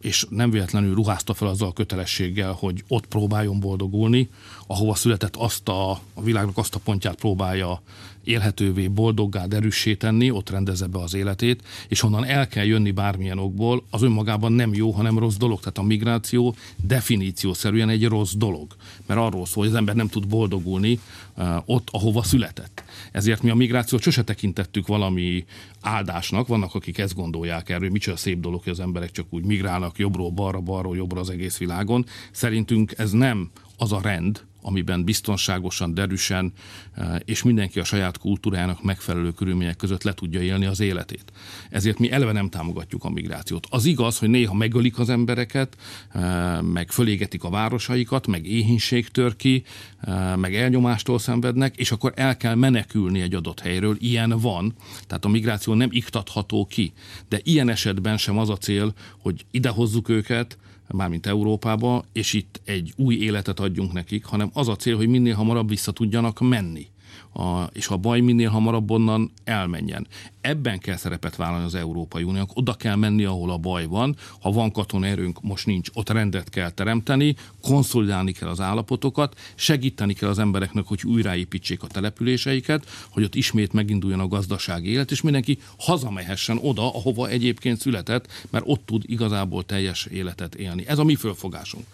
és 0.00 0.26
nem 0.30 0.50
véletlenül 0.50 0.94
ruházta 0.94 1.34
fel 1.34 1.48
azzal 1.48 1.68
a 1.68 1.72
kötelességgel, 1.72 2.52
hogy 2.52 2.84
ott 2.88 3.06
próbáljon 3.06 3.60
boldogulni, 3.60 4.30
ahova 4.66 4.94
született 4.94 5.36
azt 5.36 5.68
a, 5.68 5.90
a 5.90 6.22
világnak 6.22 6.58
azt 6.58 6.74
a 6.74 6.78
pontját 6.78 7.14
próbálja 7.14 7.82
élhetővé, 8.24 8.88
boldoggá, 8.88 9.46
derűssé 9.46 9.94
tenni, 9.94 10.30
ott 10.30 10.50
rendezze 10.50 10.86
be 10.86 10.98
az 10.98 11.14
életét, 11.14 11.62
és 11.88 12.00
honnan 12.00 12.24
el 12.24 12.48
kell 12.48 12.64
jönni 12.64 12.90
bármilyen 12.90 13.38
okból, 13.38 13.84
az 13.90 14.02
önmagában 14.02 14.52
nem 14.52 14.74
jó, 14.74 14.90
hanem 14.90 15.18
rossz 15.18 15.36
dolog. 15.36 15.58
Tehát 15.58 15.78
a 15.78 15.82
migráció 15.82 16.54
definíciószerűen 16.76 17.88
egy 17.88 18.04
rossz 18.04 18.32
dolog. 18.32 18.76
Mert 19.06 19.20
arról 19.20 19.46
szól, 19.46 19.62
hogy 19.62 19.72
az 19.72 19.78
ember 19.78 19.94
nem 19.94 20.08
tud 20.08 20.28
boldogulni 20.28 20.98
uh, 21.36 21.56
ott, 21.64 21.88
ahova 21.90 22.22
született. 22.22 22.84
Ezért 23.12 23.42
mi 23.42 23.50
a 23.50 23.54
migrációt 23.54 24.02
sose 24.02 24.22
tekintettük 24.22 24.86
valami 24.86 25.44
áldásnak. 25.80 26.46
Vannak, 26.46 26.74
akik 26.74 26.98
ezt 26.98 27.14
gondolják 27.14 27.68
erről, 27.68 27.82
hogy 27.82 27.92
micsoda 27.92 28.16
szép 28.16 28.40
dolog, 28.40 28.62
hogy 28.62 28.72
az 28.72 28.80
emberek 28.80 29.10
csak 29.10 29.26
úgy 29.30 29.44
migrálnak 29.44 29.98
jobbról 29.98 30.30
balra, 30.30 30.60
balról 30.60 30.96
jobbra 30.96 31.20
az 31.20 31.30
egész 31.30 31.58
világon. 31.58 32.06
Szerintünk 32.30 32.94
ez 32.96 33.10
nem 33.10 33.50
az 33.76 33.92
a 33.92 34.00
rend, 34.02 34.44
amiben 34.62 35.04
biztonságosan, 35.04 35.94
derűsen 35.94 36.52
eh, 36.94 37.16
és 37.24 37.42
mindenki 37.42 37.80
a 37.80 37.84
saját 37.84 38.18
kultúrájának 38.18 38.82
megfelelő 38.82 39.30
körülmények 39.32 39.76
között 39.76 40.02
le 40.02 40.12
tudja 40.12 40.40
élni 40.40 40.64
az 40.64 40.80
életét. 40.80 41.32
Ezért 41.70 41.98
mi 41.98 42.10
eleve 42.10 42.32
nem 42.32 42.48
támogatjuk 42.48 43.04
a 43.04 43.10
migrációt. 43.10 43.66
Az 43.70 43.84
igaz, 43.84 44.18
hogy 44.18 44.28
néha 44.28 44.54
megölik 44.54 44.98
az 44.98 45.08
embereket, 45.08 45.76
eh, 46.08 46.60
meg 46.62 46.90
fölégetik 46.90 47.44
a 47.44 47.50
városaikat, 47.50 48.26
meg 48.26 48.46
éhínség 48.46 49.08
tör 49.08 49.36
ki, 49.36 49.64
eh, 50.00 50.36
meg 50.36 50.54
elnyomástól 50.54 51.18
szenvednek, 51.18 51.76
és 51.76 51.90
akkor 51.90 52.12
el 52.16 52.36
kell 52.36 52.54
menekülni 52.54 53.20
egy 53.20 53.34
adott 53.34 53.60
helyről. 53.60 53.96
Ilyen 53.98 54.38
van, 54.40 54.74
tehát 55.06 55.24
a 55.24 55.28
migráció 55.28 55.74
nem 55.74 55.88
iktatható 55.92 56.66
ki. 56.66 56.92
De 57.28 57.40
ilyen 57.42 57.68
esetben 57.68 58.16
sem 58.16 58.38
az 58.38 58.50
a 58.50 58.56
cél, 58.56 58.94
hogy 59.18 59.44
idehozzuk 59.50 60.08
őket, 60.08 60.58
mármint 60.92 61.26
Európába, 61.26 62.04
és 62.12 62.32
itt 62.32 62.60
egy 62.64 62.92
új 62.96 63.14
életet 63.14 63.60
adjunk 63.60 63.92
nekik, 63.92 64.24
hanem 64.24 64.50
az 64.52 64.68
a 64.68 64.76
cél, 64.76 64.96
hogy 64.96 65.08
minél 65.08 65.34
hamarabb 65.34 65.68
vissza 65.68 65.92
tudjanak 65.92 66.40
menni 66.40 66.91
a, 67.32 67.62
és 67.72 67.88
a 67.88 67.96
baj 67.96 68.20
minél 68.20 68.48
hamarabb 68.48 68.90
onnan 68.90 69.32
elmenjen. 69.44 70.06
Ebben 70.40 70.78
kell 70.78 70.96
szerepet 70.96 71.36
vállalni 71.36 71.64
az 71.64 71.74
Európai 71.74 72.22
Uniónak, 72.22 72.50
oda 72.54 72.74
kell 72.74 72.96
menni, 72.96 73.24
ahol 73.24 73.50
a 73.50 73.56
baj 73.56 73.86
van. 73.86 74.16
Ha 74.40 74.50
van 74.50 74.72
katonerőnk, 74.72 75.42
most 75.42 75.66
nincs, 75.66 75.88
ott 75.92 76.10
rendet 76.10 76.48
kell 76.48 76.70
teremteni, 76.70 77.34
konszolidálni 77.60 78.32
kell 78.32 78.48
az 78.48 78.60
állapotokat, 78.60 79.38
segíteni 79.54 80.12
kell 80.12 80.28
az 80.28 80.38
embereknek, 80.38 80.84
hogy 80.86 81.00
újraépítsék 81.04 81.82
a 81.82 81.86
településeiket, 81.86 82.86
hogy 83.08 83.22
ott 83.22 83.34
ismét 83.34 83.72
meginduljon 83.72 84.20
a 84.20 84.28
gazdasági 84.28 84.90
élet, 84.90 85.10
és 85.10 85.20
mindenki 85.20 85.58
hazamehessen 85.78 86.58
oda, 86.62 86.94
ahova 86.94 87.28
egyébként 87.28 87.80
született, 87.80 88.46
mert 88.50 88.64
ott 88.68 88.86
tud 88.86 89.02
igazából 89.06 89.64
teljes 89.64 90.06
életet 90.06 90.54
élni. 90.54 90.86
Ez 90.86 90.98
a 90.98 91.04
mi 91.04 91.14
fölfogásunk. 91.14 91.84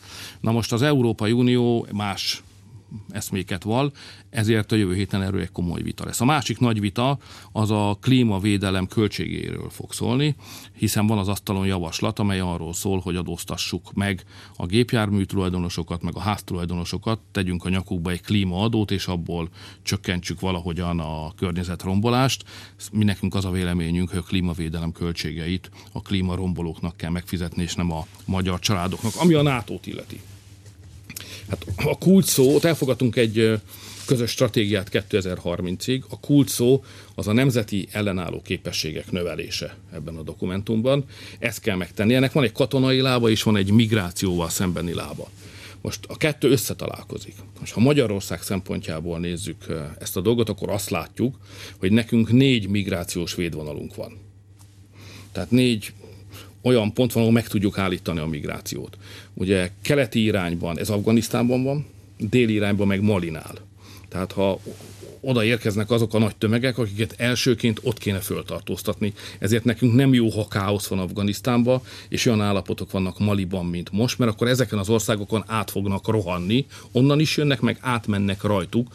Na 0.40 0.52
most 0.52 0.72
az 0.72 0.82
Európai 0.82 1.32
Unió 1.32 1.86
más 1.92 2.42
eszméket 3.10 3.62
val, 3.62 3.92
ezért 4.30 4.72
a 4.72 4.76
jövő 4.76 4.94
héten 4.94 5.22
erről 5.22 5.40
egy 5.40 5.52
komoly 5.52 5.82
vita 5.82 6.04
lesz. 6.04 6.20
A 6.20 6.24
másik 6.24 6.58
nagy 6.58 6.80
vita 6.80 7.18
az 7.52 7.70
a 7.70 7.98
klímavédelem 8.00 8.86
költségéről 8.86 9.70
fog 9.70 9.92
szólni, 9.92 10.36
hiszen 10.72 11.06
van 11.06 11.18
az 11.18 11.28
asztalon 11.28 11.66
javaslat, 11.66 12.18
amely 12.18 12.40
arról 12.40 12.72
szól, 12.72 13.00
hogy 13.00 13.16
adóztassuk 13.16 13.92
meg 13.92 14.24
a 14.56 14.66
gépjármű 14.66 15.22
tulajdonosokat, 15.22 16.02
meg 16.02 16.16
a 16.16 16.20
háztulajdonosokat, 16.20 17.20
tegyünk 17.32 17.64
a 17.64 17.68
nyakukba 17.68 18.10
egy 18.10 18.22
klímaadót, 18.22 18.90
és 18.90 19.06
abból 19.06 19.48
csökkentsük 19.82 20.40
valahogyan 20.40 21.00
a 21.00 21.32
környezetrombolást. 21.36 22.44
Mi 22.92 23.04
nekünk 23.04 23.34
az 23.34 23.44
a 23.44 23.50
véleményünk, 23.50 24.08
hogy 24.08 24.18
a 24.18 24.22
klímavédelem 24.22 24.92
költségeit 24.92 25.70
a 25.92 26.02
klímarombolóknak 26.02 26.96
kell 26.96 27.10
megfizetni, 27.10 27.62
és 27.62 27.74
nem 27.74 27.92
a 27.92 28.06
magyar 28.24 28.58
családoknak, 28.58 29.12
ami 29.16 29.34
a 29.34 29.42
NATO-t 29.42 29.86
illeti. 29.86 30.20
Hát 31.48 31.66
a 31.76 31.98
kulcs 31.98 32.24
szó, 32.24 32.54
ott 32.54 32.64
elfogadtunk 32.64 33.16
egy 33.16 33.60
közös 34.06 34.30
stratégiát 34.30 34.88
2030-ig. 34.92 36.02
A 36.08 36.20
kulcs 36.20 36.50
szó 36.50 36.84
az 37.14 37.28
a 37.28 37.32
nemzeti 37.32 37.88
ellenálló 37.92 38.42
képességek 38.42 39.10
növelése 39.10 39.76
ebben 39.92 40.16
a 40.16 40.22
dokumentumban. 40.22 41.04
Ezt 41.38 41.60
kell 41.60 41.76
megtenni. 41.76 42.14
Ennek 42.14 42.32
van 42.32 42.44
egy 42.44 42.52
katonai 42.52 43.00
lába, 43.00 43.30
és 43.30 43.42
van 43.42 43.56
egy 43.56 43.70
migrációval 43.70 44.48
szembeni 44.48 44.94
lába. 44.94 45.30
Most 45.80 46.04
a 46.08 46.16
kettő 46.16 46.50
összetalálkozik. 46.50 47.34
Most 47.60 47.72
ha 47.72 47.80
Magyarország 47.80 48.42
szempontjából 48.42 49.18
nézzük 49.18 49.64
ezt 49.98 50.16
a 50.16 50.20
dolgot, 50.20 50.48
akkor 50.48 50.70
azt 50.70 50.90
látjuk, 50.90 51.38
hogy 51.78 51.92
nekünk 51.92 52.32
négy 52.32 52.68
migrációs 52.68 53.34
védvonalunk 53.34 53.94
van. 53.94 54.18
Tehát 55.32 55.50
négy 55.50 55.92
olyan 56.68 56.92
pont 56.92 57.12
van, 57.12 57.22
ahol 57.22 57.34
meg 57.34 57.48
tudjuk 57.48 57.78
állítani 57.78 58.18
a 58.18 58.26
migrációt. 58.26 58.98
Ugye 59.34 59.70
keleti 59.82 60.22
irányban 60.22 60.78
ez 60.78 60.90
Afganisztánban 60.90 61.62
van, 61.62 61.86
déli 62.18 62.52
irányban 62.52 62.86
meg 62.86 63.02
Malinál. 63.02 63.54
Tehát 64.08 64.32
ha 64.32 64.60
oda 65.20 65.44
érkeznek 65.44 65.90
azok 65.90 66.14
a 66.14 66.18
nagy 66.18 66.36
tömegek, 66.36 66.78
akiket 66.78 67.14
elsőként 67.16 67.80
ott 67.82 67.98
kéne 67.98 68.18
föltartóztatni. 68.18 69.12
Ezért 69.38 69.64
nekünk 69.64 69.94
nem 69.94 70.14
jó, 70.14 70.28
ha 70.28 70.48
káosz 70.48 70.86
van 70.86 70.98
Afganisztánban, 70.98 71.80
és 72.08 72.26
olyan 72.26 72.40
állapotok 72.40 72.90
vannak 72.90 73.18
Maliban, 73.18 73.66
mint 73.66 73.90
most, 73.92 74.18
mert 74.18 74.30
akkor 74.30 74.48
ezeken 74.48 74.78
az 74.78 74.88
országokon 74.88 75.44
át 75.46 75.70
fognak 75.70 76.08
rohanni, 76.08 76.66
onnan 76.92 77.20
is 77.20 77.36
jönnek, 77.36 77.60
meg 77.60 77.78
átmennek 77.80 78.42
rajtuk 78.42 78.88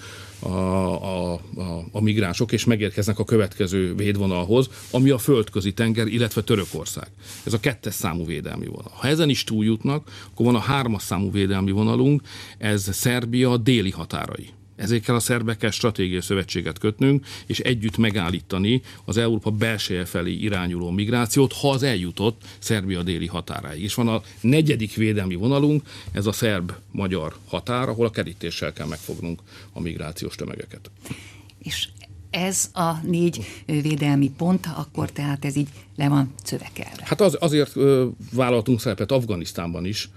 a, 0.43 0.49
a, 0.49 1.34
a, 1.34 1.86
a 1.91 2.01
migránsok, 2.01 2.51
és 2.51 2.65
megérkeznek 2.65 3.19
a 3.19 3.23
következő 3.23 3.95
védvonalhoz, 3.95 4.69
ami 4.91 5.10
a 5.10 5.17
földközi 5.17 5.73
tenger, 5.73 6.08
illetve 6.08 6.41
Törökország. 6.41 7.08
Ez 7.43 7.53
a 7.53 7.60
kettes 7.60 7.93
számú 7.93 8.25
védelmi 8.25 8.65
vonal. 8.65 8.91
Ha 8.93 9.08
ezen 9.08 9.29
is 9.29 9.43
túljutnak, 9.43 10.10
akkor 10.32 10.45
van 10.45 10.56
a 10.56 10.60
hármas 10.60 11.03
számú 11.03 11.32
védelmi 11.32 11.71
vonalunk, 11.71 12.21
ez 12.58 12.95
Szerbia 12.95 13.58
déli 13.58 13.91
határai 13.91 14.49
ezért 14.75 15.03
kell 15.03 15.15
a 15.15 15.19
szerbekkel 15.19 15.71
stratégiai 15.71 16.21
szövetséget 16.21 16.79
kötnünk, 16.79 17.25
és 17.45 17.59
együtt 17.59 17.97
megállítani 17.97 18.81
az 19.05 19.17
Európa 19.17 19.51
belseje 19.51 20.05
felé 20.05 20.31
irányuló 20.31 20.89
migrációt, 20.89 21.53
ha 21.53 21.69
az 21.69 21.83
eljutott 21.83 22.41
Szerbia 22.59 23.03
déli 23.03 23.27
határáig. 23.27 23.83
És 23.83 23.93
van 23.93 24.07
a 24.07 24.21
negyedik 24.41 24.95
védelmi 24.95 25.36
vonalunk, 25.36 25.83
ez 26.12 26.25
a 26.25 26.31
szerb-magyar 26.31 27.36
határ, 27.47 27.89
ahol 27.89 28.05
a 28.05 28.09
kerítéssel 28.09 28.73
kell 28.73 28.88
megfognunk 28.88 29.41
a 29.73 29.79
migrációs 29.79 30.36
tömegeket. 30.36 30.91
És 31.59 31.88
ez 32.29 32.69
a 32.73 32.91
négy 33.03 33.63
védelmi 33.65 34.31
pont, 34.38 34.67
akkor 34.75 35.12
tehát 35.12 35.45
ez 35.45 35.55
így 35.55 35.67
le 35.95 36.09
van 36.09 36.33
szövekelve. 36.43 37.03
Hát 37.03 37.21
az, 37.21 37.38
azért 37.39 37.75
ö, 37.75 38.07
vállaltunk 38.33 38.79
szerepet 38.79 39.12
Afganisztánban 39.12 39.86
is, 39.86 40.09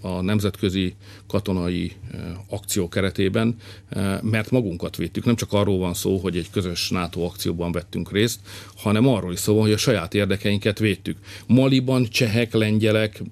a 0.00 0.20
nemzetközi 0.20 0.94
katonai 1.26 1.92
eh, 2.12 2.20
akció 2.48 2.88
keretében, 2.88 3.56
eh, 3.88 4.20
mert 4.22 4.50
magunkat 4.50 4.96
védtük. 4.96 5.24
Nem 5.24 5.36
csak 5.36 5.52
arról 5.52 5.78
van 5.78 5.94
szó, 5.94 6.16
hogy 6.16 6.36
egy 6.36 6.50
közös 6.50 6.90
NATO 6.90 7.20
akcióban 7.20 7.72
vettünk 7.72 8.12
részt, 8.12 8.40
hanem 8.76 9.08
arról 9.08 9.32
is 9.32 9.38
szó 9.38 9.54
van, 9.54 9.62
hogy 9.62 9.72
a 9.72 9.76
saját 9.76 10.14
érdekeinket 10.14 10.78
védtük. 10.78 11.16
Maliban 11.46 12.08
csehek, 12.08 12.52
lengyelek, 12.52 13.22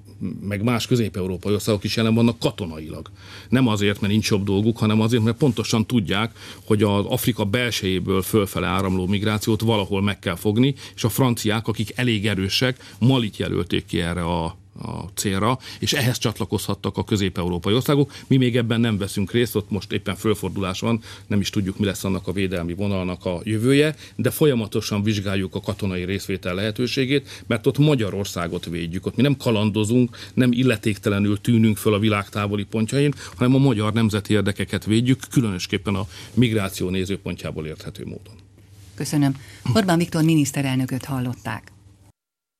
meg 0.41 0.63
más 0.63 0.87
közép-európai 0.87 1.53
országok 1.53 1.85
is 1.85 1.97
jelen 1.97 2.15
vannak 2.15 2.39
katonailag. 2.39 3.11
Nem 3.49 3.67
azért, 3.67 4.01
mert 4.01 4.13
nincs 4.13 4.31
jobb 4.31 4.45
dolguk, 4.45 4.79
hanem 4.79 5.01
azért, 5.01 5.23
mert 5.23 5.37
pontosan 5.37 5.87
tudják, 5.87 6.33
hogy 6.65 6.83
az 6.83 7.05
Afrika 7.05 7.45
belsejéből 7.45 8.23
fölfele 8.23 8.67
áramló 8.67 9.07
migrációt 9.07 9.61
valahol 9.61 10.03
meg 10.03 10.19
kell 10.19 10.35
fogni, 10.35 10.75
és 10.95 11.05
a 11.05 11.09
franciák, 11.09 11.69
akik 11.69 11.93
elég 11.95 12.27
erősek, 12.27 12.95
Malit 12.99 13.37
jelölték 13.37 13.87
ki 13.87 14.01
erre 14.01 14.25
a 14.25 14.57
a 14.83 15.11
célra, 15.15 15.59
és 15.79 15.93
ehhez 15.93 16.19
csatlakozhattak 16.19 16.97
a 16.97 17.05
közép-európai 17.05 17.75
országok. 17.75 18.13
Mi 18.27 18.37
még 18.37 18.57
ebben 18.57 18.81
nem 18.81 18.99
veszünk 18.99 19.33
részt, 19.33 19.57
ott 19.57 19.71
most 19.71 19.93
éppen 19.93 20.17
fölfordulás 20.17 20.81
van, 20.81 21.03
nem 21.27 21.41
is 21.41 21.51
tudjuk, 21.51 21.79
mi 21.79 21.85
lesz 21.85 22.05
annak 22.05 22.27
a 22.27 22.33
védelmi 22.33 22.75
vonalnak 22.75 23.25
a 23.25 23.41
jövője, 23.45 23.95
de 24.17 24.31
folyamatosan 24.31 25.03
vizsgáljuk 25.03 25.55
a 25.55 25.61
katonai 25.61 26.05
részvétel 26.05 26.55
lehetőségét, 26.55 27.43
mert 27.47 27.67
ott 27.67 27.79
Magyarországot 27.79 28.65
védjük, 28.65 29.07
ott 29.07 29.17
mi 29.17 29.23
nem 29.23 29.37
kalandozunk, 29.37 30.17
nem 30.35 30.53
illetéktelenül 30.53 31.41
tűnünk 31.41 31.77
föl 31.77 31.95
a 31.95 31.99
világ 31.99 32.29
távoli 32.29 32.65
pontjain, 32.65 33.15
hanem 33.37 33.55
a 33.55 33.59
magyar 33.59 33.93
nemzeti 33.93 34.33
érdekeket 34.33 34.85
védjük, 34.85 35.21
különösképpen 35.31 35.95
a 35.95 36.07
migráció 36.35 36.89
nézőpontjából 36.89 37.67
érthető 37.67 38.05
módon. 38.05 38.35
Köszönöm. 38.95 39.37
Orbán 39.75 39.99
Viktor 39.99 40.23
miniszterelnököt 40.23 41.05
hallották. 41.05 41.73